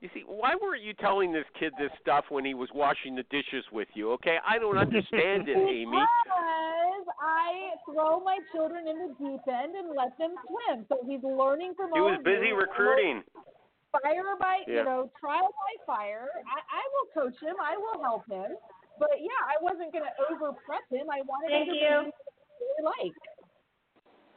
[0.00, 3.22] You see, why weren't you telling this kid this stuff when he was washing the
[3.30, 4.10] dishes with you?
[4.18, 5.94] Okay, I don't understand it, Amy.
[5.94, 10.86] Because I throw my children in the deep end and let them swim.
[10.88, 13.22] So he's learning from He was busy recruiting.
[13.92, 14.80] Fire by Yeah.
[14.80, 16.28] you know trial by fire.
[16.48, 17.54] I, I will coach him.
[17.60, 18.56] I will help him.
[18.98, 21.08] But yeah, I wasn't going to over prep him.
[21.10, 21.98] I wanted Thank him to you.
[22.08, 23.16] be really like.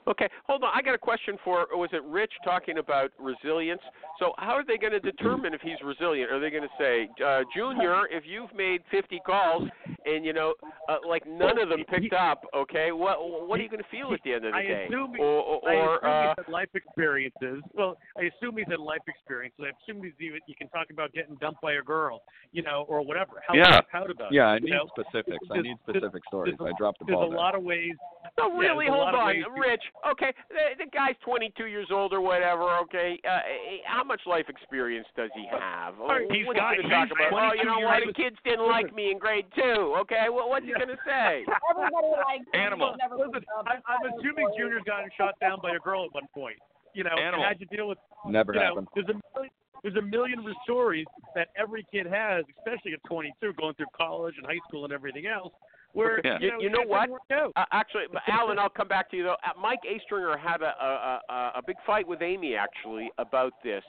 [0.07, 0.69] Okay, hold on.
[0.75, 3.81] I got a question for was it Rich talking about resilience?
[4.19, 6.31] So how are they going to determine if he's resilient?
[6.31, 9.63] Are they going to say, uh, Junior, if you've made 50 calls
[10.05, 10.53] and you know,
[10.89, 14.13] uh, like none of them picked up, okay, what what are you going to feel
[14.13, 14.85] at the end of the I day?
[14.87, 17.63] assume, he- or or, I or assume uh, he's had life experiences.
[17.73, 19.59] Well, I assume he's had life experiences.
[19.61, 22.85] I assume he's even, you can talk about getting dumped by a girl, you know,
[22.87, 23.41] or whatever.
[23.47, 23.81] How yeah.
[23.89, 24.87] proud about Yeah, I it, you need know?
[24.97, 25.45] specifics.
[25.51, 26.55] I need specific stories.
[26.57, 27.21] there's a- I dropped the ball.
[27.21, 27.39] There's a there.
[27.39, 27.93] lot of ways.
[28.37, 29.83] No, yeah, really, there's a hold on, ways to- Rich.
[30.11, 32.77] Okay, the, the guy's 22 years old or whatever.
[32.85, 33.39] Okay, uh,
[33.85, 35.99] how much life experience does he have?
[35.99, 37.31] Alright, What's he's he got- going to talk about?
[37.33, 38.03] Oh, you know years what?
[38.03, 38.09] old.
[38.09, 39.94] The kids didn't like me in grade two.
[39.95, 41.45] Okay, well, what's he going to say?
[41.71, 42.95] Everybody likes him, Animal.
[42.99, 46.57] Never Listen, I, I'm assuming Junior's gotten shot down by a girl at one point.
[46.93, 47.45] You know, Animal.
[47.45, 47.97] and had to deal with.
[48.27, 48.87] Never you happened.
[48.95, 49.51] Know, there's a million,
[49.83, 54.45] there's a million stories that every kid has, especially at 22, going through college and
[54.45, 55.53] high school and everything else.
[55.93, 56.35] Where Okay.
[56.41, 57.01] you You, know, you know what?
[57.01, 57.51] didn't work out.
[57.55, 59.37] Uh, actually, Alan, I'll come back to you though.
[59.45, 63.83] Uh, Mike Astringer had a, a a a big fight with Amy actually about this.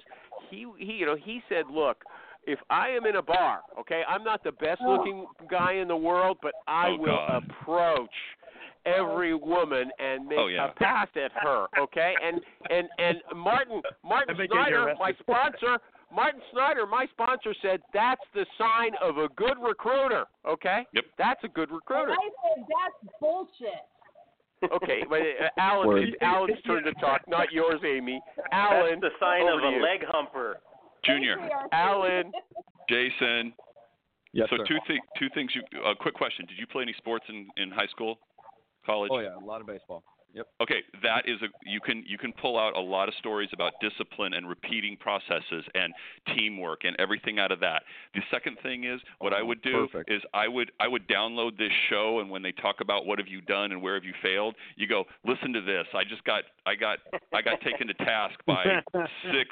[0.50, 1.98] He he you know he said, look.
[2.46, 5.96] If I am in a bar, okay, I'm not the best looking guy in the
[5.96, 7.44] world, but I Oh, will God.
[7.50, 8.14] approach
[8.84, 10.66] every woman and make Oh, yeah.
[10.66, 12.14] a pass at her, okay?
[12.22, 12.40] And
[12.70, 15.78] and and Martin Martin I bet you get Snyder, my sponsor,
[16.14, 20.86] Martin Snyder, my sponsor said that's the sign of a good recruiter, okay?
[20.92, 21.04] Yep.
[21.18, 22.12] That's a good recruiter.
[22.12, 23.82] I said that's bullshit.
[24.72, 26.16] Okay, but uh, Alan, Word.
[26.22, 28.22] Alan's turn to talk, not yours, Amy.
[28.52, 29.82] Alan, That's the sign of a you.
[29.82, 30.60] leg humper.
[31.06, 31.36] Junior,
[31.72, 32.32] Alan,
[32.88, 33.52] Jason.
[34.32, 34.64] Yes, so sir.
[34.66, 35.50] two thi- two things.
[35.54, 36.44] You uh, quick question.
[36.46, 38.18] Did you play any sports in in high school,
[38.84, 39.10] college?
[39.12, 40.02] Oh yeah, a lot of baseball.
[40.36, 40.48] Yep.
[40.60, 43.72] Okay, that is a you can you can pull out a lot of stories about
[43.80, 45.94] discipline and repeating processes and
[46.36, 47.84] teamwork and everything out of that.
[48.14, 50.10] The second thing is what I oh, would do Perfect.
[50.12, 53.28] is I would I would download this show and when they talk about what have
[53.28, 55.86] you done and where have you failed, you go listen to this.
[55.94, 56.98] I just got I got
[57.32, 58.62] I got taken to task by
[59.32, 59.48] six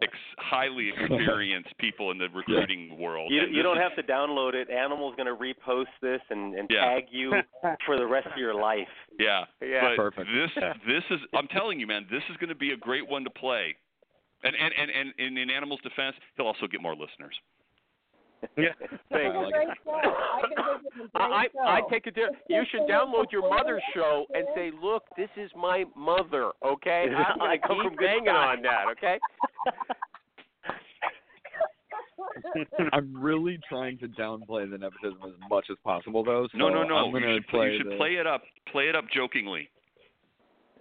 [0.00, 3.30] ex- highly experienced people in the recruiting world.
[3.30, 4.70] You, you don't is- have to download it.
[4.70, 6.86] Animal's going to repost this and, and Yeah.
[6.86, 7.34] tag you
[7.86, 8.88] for the rest of your life.
[9.18, 9.88] Yeah, Yeah.
[9.88, 10.28] but Perfect.
[10.32, 10.50] this
[10.86, 13.30] this is I'm telling you, man, this is going to be a great one to
[13.30, 13.76] play.
[14.44, 17.34] And and and and in, in Animal's defense, he'll also get more listeners.
[18.56, 18.70] Yeah.
[18.80, 19.40] It's thank you.
[19.40, 19.70] I think
[20.58, 21.78] it's a great I.
[21.78, 25.50] I take a di- you should download your mother's show and say, look, this is
[25.56, 27.06] my mother, okay?
[27.16, 29.18] I'm I come from keep good banging on that, okay?
[32.92, 36.48] I'm really trying to downplay the nepotism as much as possible, though.
[36.52, 36.96] So No, no, no.
[36.96, 38.42] I'm you should, play you should the, play it up.
[38.70, 39.68] Play it up jokingly.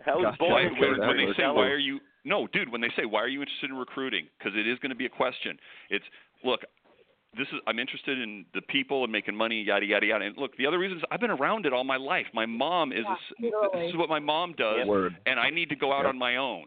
[0.06, 0.38] That was Gotcha.
[0.40, 0.54] bold.
[0.54, 3.28] Okay, when, when they say why are you no, dude, when they say why are
[3.28, 4.28] you interested in recruiting?
[4.38, 5.58] Because it is going to be a question.
[5.90, 6.06] It's
[6.44, 6.62] look,
[7.38, 10.26] this is I'm interested in the people and making money, yada yada yada.
[10.26, 12.26] And look, the other reason is I've been around it all my life.
[12.34, 13.86] My mom is Yeah, a s literally.
[13.86, 15.16] this is what my mom does, Word.
[15.26, 16.10] and I need to go out Yep.
[16.10, 16.66] on my own.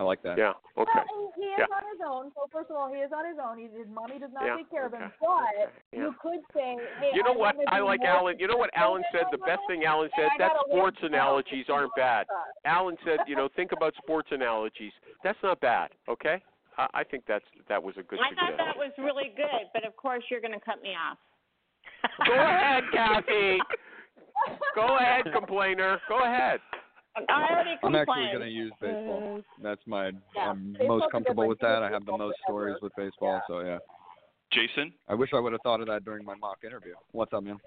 [0.00, 0.38] I like that.
[0.38, 1.04] Yeah, okay.
[1.12, 1.68] Well, he is Yeah.
[1.76, 2.32] on his own.
[2.34, 3.58] So first of all, he is on his own.
[3.60, 5.02] He, his mommy does not Yeah, take care of him.
[5.02, 6.00] okay, But yeah.
[6.00, 7.56] you could say, hey, You know I what?
[7.68, 8.38] I like more Alan.
[8.40, 9.24] You know what Alan said?
[9.30, 10.30] The best thing Alan said.
[10.38, 12.26] That sports analogies aren't bad.
[12.64, 14.92] Alan said, you know, think about sports analogies.
[15.22, 15.90] That's not bad.
[16.08, 16.40] Okay.
[16.78, 19.84] I, I think that's that was a good I thought that was really good, but
[19.86, 21.18] of course you're going to cut me off.
[22.26, 23.58] Go ahead, Kathy.
[24.74, 26.00] Go ahead, complainer.
[26.08, 26.60] Go ahead.
[27.16, 29.42] I already I'm actually going to use baseball.
[29.62, 30.06] That's my.
[30.36, 31.82] Yeah, I'm baseball's most comfortable with that.
[31.82, 33.78] I have the most stories with baseball, so yeah.
[34.52, 36.94] Jason, I wish I would have thought of that during my mock interview.
[37.12, 37.58] What's up, man?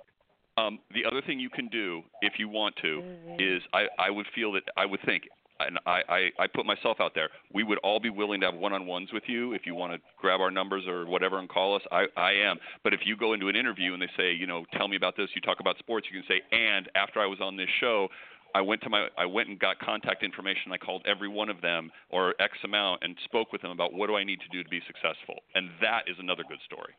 [0.58, 3.02] Um, the other thing you can do, if you want to,
[3.40, 5.24] is I, I would feel that I would think,
[5.60, 8.56] and I, I, I put myself out there, we would all be willing to have
[8.56, 11.82] one-on-ones with you if you want to grab our numbers or whatever and call us.
[11.92, 12.58] I, I am.
[12.84, 15.16] But if you go into an interview and they say, you know, tell me about
[15.18, 18.10] this, you talk about sports, you can say, and after I was on this show,
[18.56, 20.72] I went to my I went and got contact information.
[20.72, 24.08] I called every one of them or X amount and spoke with them about what
[24.08, 25.42] do I need to do to be successful.
[25.56, 26.94] And that is another good story.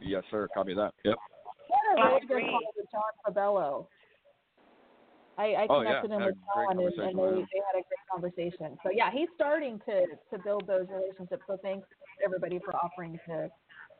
[0.00, 0.48] Yes, sir.
[0.54, 0.94] Copy that.
[1.04, 1.16] Yep.
[1.68, 3.88] What a oh, I really good call with John Fabello.
[5.36, 8.06] I, I Oh, yeah, connected him with John, and, and they, they had a great
[8.10, 8.78] conversation.
[8.82, 11.42] So yeah, he's starting to to build those relationships.
[11.46, 11.86] So thanks
[12.24, 13.50] everybody for offering to,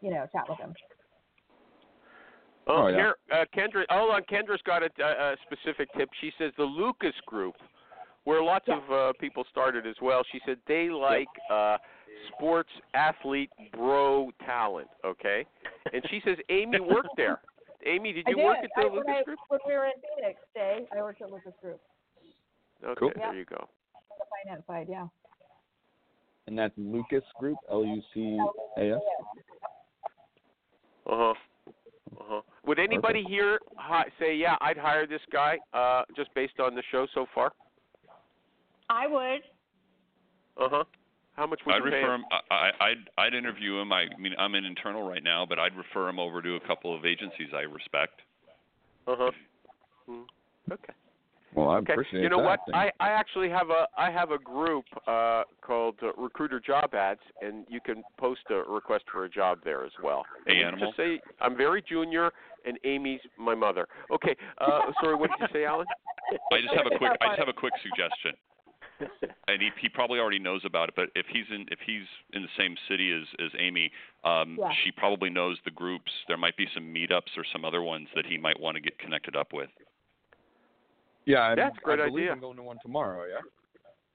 [0.00, 0.74] you know, chat with him.
[2.66, 2.96] Oh, Oh, yeah.
[2.96, 3.84] here, uh, Kendra.
[3.90, 6.08] Hold on, Kendra's got a, a, a specific tip.
[6.20, 7.54] She says the Lucas Group,
[8.24, 10.22] where lots of uh, people started as well.
[10.32, 11.76] She said they like uh,
[12.32, 14.88] sports athlete bro talent.
[15.04, 15.44] Okay,
[15.92, 17.40] and she says Amy worked there.
[17.86, 18.44] Amy, did you did.
[18.44, 19.38] work at the I, when, Lucas I, Group?
[19.48, 21.80] when we were in Phoenix, Jay, I worked at Lucas Group
[22.82, 23.10] Okay, Cool.
[23.14, 23.56] there you go.
[23.56, 24.86] on the finance side.
[24.88, 25.06] Yeah.
[26.46, 28.38] And that's Lucas Group, L U C
[28.78, 29.00] A S.
[31.06, 31.34] Uh huh.
[32.18, 32.40] Uh huh.
[32.66, 36.82] Would anybody here hi, say, "Yeah, I'd hire this guy," uh, just based on the
[36.90, 37.52] show so far?
[38.88, 39.42] I would.
[40.56, 40.84] Uh huh.
[41.36, 42.24] How much would I'd you pay refer him.
[42.30, 43.92] I, I, I'd I'd interview him.
[43.92, 46.96] I mean, I'm an internal right now, but I'd refer him over to a couple
[46.96, 48.20] of agencies I respect.
[49.06, 49.30] Uh huh.
[50.72, 50.92] Okay.
[51.54, 51.92] Well, I Okay.
[51.92, 52.60] appreciate You know that.
[52.66, 52.74] what?
[52.74, 57.20] I I actually have a I have a group uh called uh, Recruiter Job Ads,
[57.40, 60.24] and you can post a request for a job there as well.
[60.46, 60.86] Hey, And Animal.
[60.86, 62.32] Just say I'm very junior,
[62.64, 63.86] and Amy's my mother.
[64.10, 64.36] Okay.
[64.58, 65.86] Uh, sorry, what did you say, Alan?
[66.52, 67.12] I just have a quick.
[67.20, 68.34] I just have a quick suggestion.
[69.46, 72.40] And he, he probably already knows about it, but if he's in if he's in
[72.42, 73.90] the same city as as Amy,
[74.24, 74.70] um, Yeah.
[74.82, 76.10] she probably knows the groups.
[76.28, 78.98] There might be some meetups or some other ones that he might want to get
[78.98, 79.68] connected up with.
[81.26, 82.32] Yeah, I, That's a great I believe idea.
[82.32, 83.24] I'm going to one tomorrow.
[83.26, 83.40] Yeah.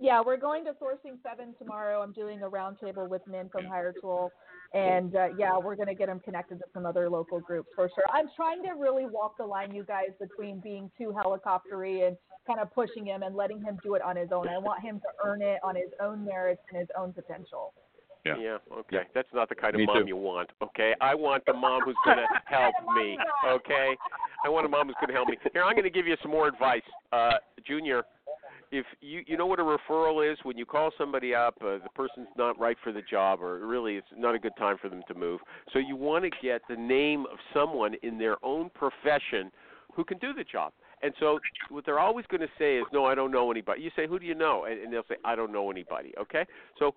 [0.01, 2.01] Yeah, we're going to Sourcing Seven tomorrow.
[2.01, 4.31] I'm doing a roundtable with Min from Hiretual,
[4.73, 7.89] and uh, yeah, we're going to get him connected to some other local groups for
[7.93, 8.05] sure.
[8.13, 12.15] I'm trying to really walk the line, you guys, between being too helicoptery and
[12.47, 14.47] kind of pushing him and letting him do it on his own.
[14.47, 17.73] I want him to earn it on his own merits and his own potential.
[18.25, 18.57] Yeah.
[18.79, 19.03] Okay.
[19.15, 20.07] That's not the kind of Me mom too.
[20.07, 20.49] you want.
[20.61, 20.93] Okay.
[21.01, 23.17] I want the mom who's going to help me.
[23.47, 23.95] Okay.
[24.45, 25.37] I want a mom who's going to help me.
[25.53, 27.33] Here, I'm going to give you some more advice, uh,
[27.65, 28.03] Junior.
[28.71, 31.89] If you you know what a referral is, when you call somebody up, uh, the
[31.95, 35.01] person's not right for the job, or really it's not a good time for them
[35.07, 35.39] to move.
[35.73, 39.51] So you want to get the name of someone in their own profession
[39.95, 40.71] who can do the job.
[41.01, 41.39] And so
[41.69, 44.19] what they're always going to say is, "No, I don't know anybody." You say, "Who
[44.19, 46.45] do you know?" And, and they'll say, "I don't know anybody." Okay.
[46.77, 46.93] So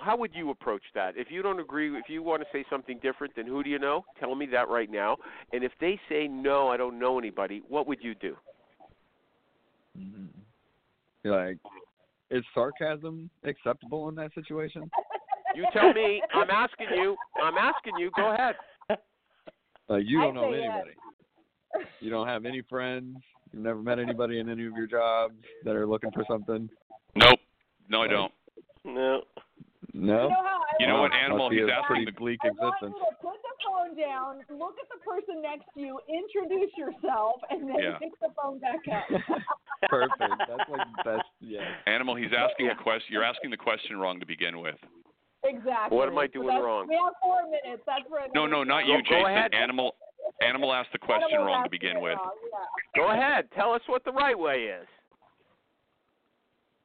[0.00, 1.16] how would you approach that?
[1.16, 3.78] If you don't agree, if you want to say something different, then who do you
[3.78, 4.04] know?
[4.18, 5.16] Tell me that right now.
[5.52, 8.36] And if they say, "No, I don't know anybody," what would you do?
[9.98, 11.30] Mm-hmm.
[11.30, 11.58] Like,
[12.30, 14.90] is sarcasm acceptable in that situation?
[15.54, 16.22] You tell me.
[16.34, 17.16] I'm asking you.
[17.42, 18.10] I'm asking you.
[18.14, 18.54] Go ahead.
[19.88, 20.70] Like, you don't I'd know say yes.
[20.70, 20.96] anybody.
[22.00, 23.16] You don't have any friends.
[23.52, 26.68] You've never met anybody in any of your jobs that are looking for something.
[27.14, 27.38] Nope.
[27.88, 28.32] No, I don't.
[28.84, 29.22] No.
[29.94, 30.28] No.
[30.78, 32.94] You know how I what want- animal he's asking the bleak I existence.
[32.96, 37.40] you to put the phone down, look at the person next to you, introduce yourself,
[37.50, 37.98] and then Yeah.
[37.98, 39.08] pick the phone back up.
[39.88, 40.34] Perfect.
[40.46, 41.28] That's like the best.
[41.40, 41.64] Yeah.
[41.86, 43.12] Animal, he's asking a question.
[43.12, 44.76] You're asking the question wrong to begin with.
[45.44, 45.96] Exactly.
[45.96, 46.86] What am I doing that's- wrong?
[46.88, 47.82] We have four minutes.
[47.86, 49.30] That's for No, no, not you, Go- go Jason.
[49.32, 49.54] ahead.
[49.54, 49.94] Animal.
[50.46, 52.16] Animal asked the question Animal wrong to begin with.
[52.16, 52.30] wrong,
[52.96, 53.02] yeah.
[53.02, 53.48] Go ahead.
[53.54, 54.86] Tell us what the right way is.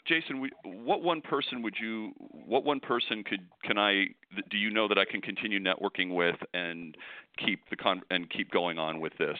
[0.06, 2.12] Jason, what one person would you?
[2.18, 4.08] What one person could can I?
[4.49, 6.97] Do you know that I can continue networking with and
[7.38, 9.38] keep the con and keep going on with this?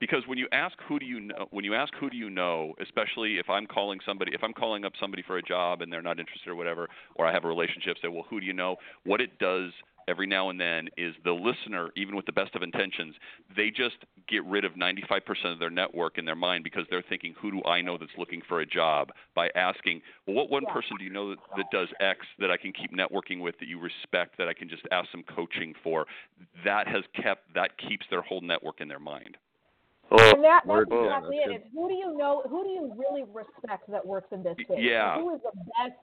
[0.00, 2.74] Because when you ask who do you know, when you ask who do you know,
[2.80, 6.02] especially if I'm calling somebody, if I'm calling up somebody for a job and they're
[6.02, 8.76] not interested or whatever, or I have a relationship, say, well, who do you know?
[9.04, 9.72] What it does
[10.08, 13.14] every now and then is the listener, even with the best of intentions,
[13.54, 13.96] they just
[14.26, 15.20] get rid of 95%
[15.52, 18.42] of their network in their mind because they're thinking, who do I know that's looking
[18.48, 19.10] for a job?
[19.34, 20.72] By asking, well, what one Yeah.
[20.72, 23.68] person do you know that, that does X that I can keep networking with that
[23.68, 26.06] you respect that I can just ask some coaching for?
[26.64, 29.36] That has kept that keeps their whole network in their mind.
[30.10, 30.88] Oh, and that, that's Word.
[30.90, 31.62] Yeah, exactly that's it.
[31.62, 32.42] It's who do you know?
[32.48, 34.78] Who do you really respect that works in this space?
[34.78, 35.20] yeah.
[35.20, 36.00] Who is the best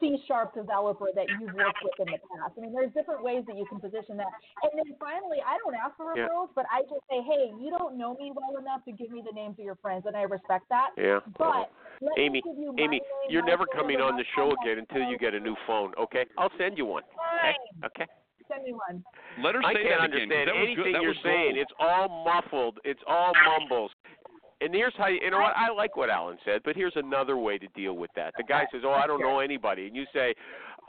[0.00, 2.56] C sharp developer that you've worked with in the past?
[2.56, 4.32] I mean, there's different ways that you can position that.
[4.62, 6.28] And then finally, I don't ask for Yeah.
[6.28, 9.20] referrals, but I just say, hey, you don't know me well enough to give me
[9.20, 10.90] the names of your friends, and I respect that.
[10.96, 11.20] Yeah.
[11.36, 14.52] But let me Amy, give you my Amy, name, you're never coming on the show
[14.52, 15.92] again until you get a new phone.
[15.98, 17.02] Okay, I'll send you one.
[17.04, 17.52] Okay.
[17.52, 17.84] Fine.
[17.84, 18.06] Okay.
[18.48, 19.04] Send me one.
[19.44, 19.98] Let her I can't that again.
[19.98, 20.94] 'cause understand that anything good.
[20.94, 21.54] That you're saying.
[21.54, 21.58] gold.
[21.58, 22.80] It's all muffled.
[22.84, 23.92] It's all mumbles.
[24.60, 27.36] And here's how you, you know what I like what Alan said, but here's another
[27.38, 28.34] way to deal with that.
[28.36, 30.34] The guy says, "Oh, I don't know anybody," and you say,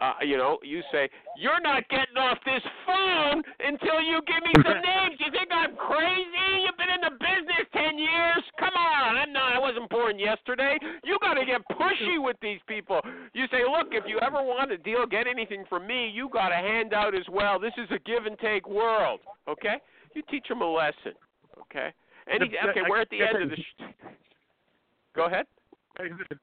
[0.01, 4.51] uh, you know, you say, "You're not getting off this phone until you give me
[4.65, 6.67] some names." You think I'm crazy?
[6.67, 8.43] You've been in the business ten years.
[8.59, 9.53] Come on, I'm not.
[9.53, 10.77] I wasn't born yesterday.
[11.03, 12.99] You got to get pushy with these people.
[13.33, 16.49] You say, "Look, if you ever want to deal, get anything from me, you got
[16.49, 17.57] to hand out as well.
[17.59, 19.75] This is a give and take world." Okay?
[20.13, 21.13] You teach them a lesson.
[21.61, 21.93] Okay?
[22.29, 23.55] Any, The- okay, I- we're at the I- end of the.
[23.57, 23.83] Sh-
[25.15, 25.45] Go ahead.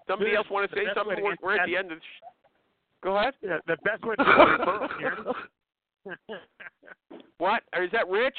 [0.07, 1.22] Somebody else want to say something?
[1.22, 2.05] We're, we're at the end of the.
[2.05, 2.24] Sh-
[3.03, 3.35] Go ahead.
[3.43, 5.16] Yeah, the best way to do referrals here.
[7.39, 7.62] What?
[7.74, 8.37] Or is that Rich?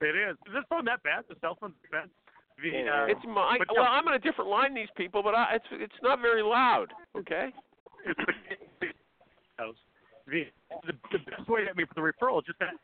[0.00, 0.36] it is.
[0.46, 1.24] Is this phone that bad?
[1.28, 2.08] The cell phone's bad?
[2.62, 3.56] The, uh, It's my.
[3.58, 4.74] but Well, no, I'm on a different line.
[4.74, 6.92] These people, but I, it's it's not very loud.
[7.16, 7.50] Okay.
[8.04, 8.20] it's
[8.78, 8.86] the,
[10.28, 10.44] the,
[10.86, 11.62] the, the best way.
[11.70, 12.74] I mean, for the referral, just that.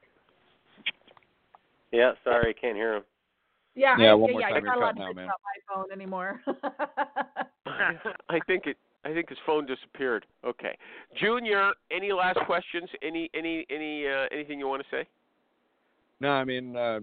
[1.92, 3.02] Yeah, sorry, I can't hear him.
[3.74, 5.28] Yeah, Yeah, I, one more yeah, time, you're not you're allowed cut to pick man.
[5.28, 6.40] up my phone anymore.
[8.28, 8.76] I think it.
[9.04, 10.24] I think his phone disappeared.
[10.44, 10.76] Okay,
[11.20, 11.72] Junior.
[11.90, 12.88] Any last questions?
[13.02, 15.06] Any any any uh, anything you want to say?
[16.20, 17.00] No, I mean, uh,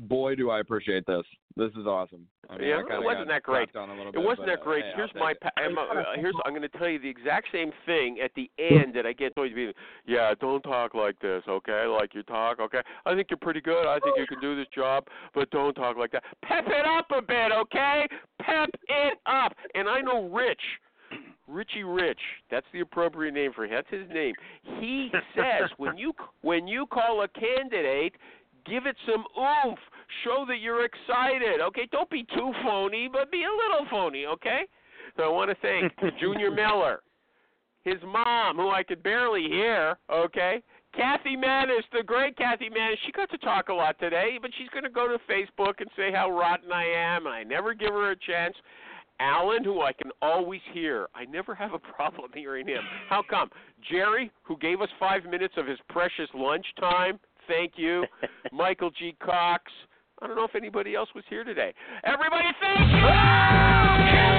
[0.00, 1.22] boy, do I appreciate this.
[1.56, 2.26] This is awesome.
[2.48, 3.72] I mean, yeah, I it wasn't that great.
[3.72, 4.82] crapped on a little It wasn't but, that great.
[4.82, 5.34] uh, hey, here's my.
[5.34, 5.84] Pa- I'm, uh,
[6.16, 6.34] here's.
[6.44, 9.34] I'm going to tell you the exact same thing at the end that I get
[9.34, 9.72] told to be.
[10.06, 11.86] Yeah, don't talk like this, okay?
[11.86, 12.80] Like you talk, okay?
[13.04, 13.86] I think you're pretty good.
[13.86, 16.24] I think you can do this job, but don't talk like that.
[16.42, 18.06] Pep it up a bit, okay?
[18.40, 19.52] Pep it up.
[19.74, 20.62] And I know Rich.
[21.50, 23.72] Richie Rich, that's the appropriate name for him.
[23.72, 24.34] That's his name.
[24.78, 28.14] He says when you when you call a candidate,
[28.66, 29.78] give it some oomph.
[30.24, 31.60] Show that you're excited.
[31.60, 34.26] Okay, don't be too phony, but be a little phony.
[34.26, 34.62] Okay.
[35.16, 37.00] So I want to thank Junior Miller,
[37.84, 39.96] his mom, who I could barely hear.
[40.10, 40.62] Okay.
[40.94, 44.68] Kathy Manis, the great Kathy Manis, she got to talk a lot today, but she's
[44.70, 47.90] going to go to Facebook and say how rotten I am, and I never give
[47.90, 48.56] her a chance.
[49.20, 51.08] Alan, who I can always hear.
[51.14, 52.82] I never have a problem hearing him.
[53.08, 53.50] How come?
[53.90, 57.20] Jerry, who gave us five minutes of his precious lunch time.
[57.50, 58.04] Thank you.
[58.52, 59.16] Michael G.
[59.20, 59.64] Cox.
[60.22, 61.74] I don't know if anybody else was here today.
[62.04, 64.29] Everybody, thank you.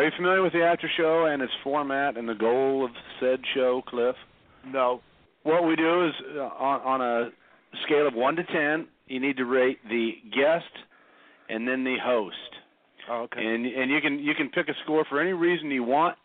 [0.00, 2.90] Are you familiar with the after show and its format and the goal of
[3.20, 4.16] said show, Cliff?
[4.66, 5.02] No.
[5.42, 7.28] What we do is uh, on, on a
[7.84, 10.72] scale of one to ten, you need to rate the guest
[11.50, 12.34] and then the host.
[13.10, 13.44] Oh, okay.
[13.44, 16.16] And and you can you can pick a score for any reason you want.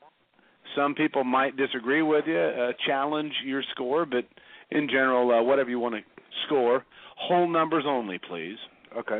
[0.73, 4.23] Some people might disagree with you, uh, challenge your score, but
[4.71, 6.01] in general, uh, whatever you want to
[6.45, 6.85] score,
[7.17, 8.55] whole numbers only, please.
[8.97, 9.19] Okay.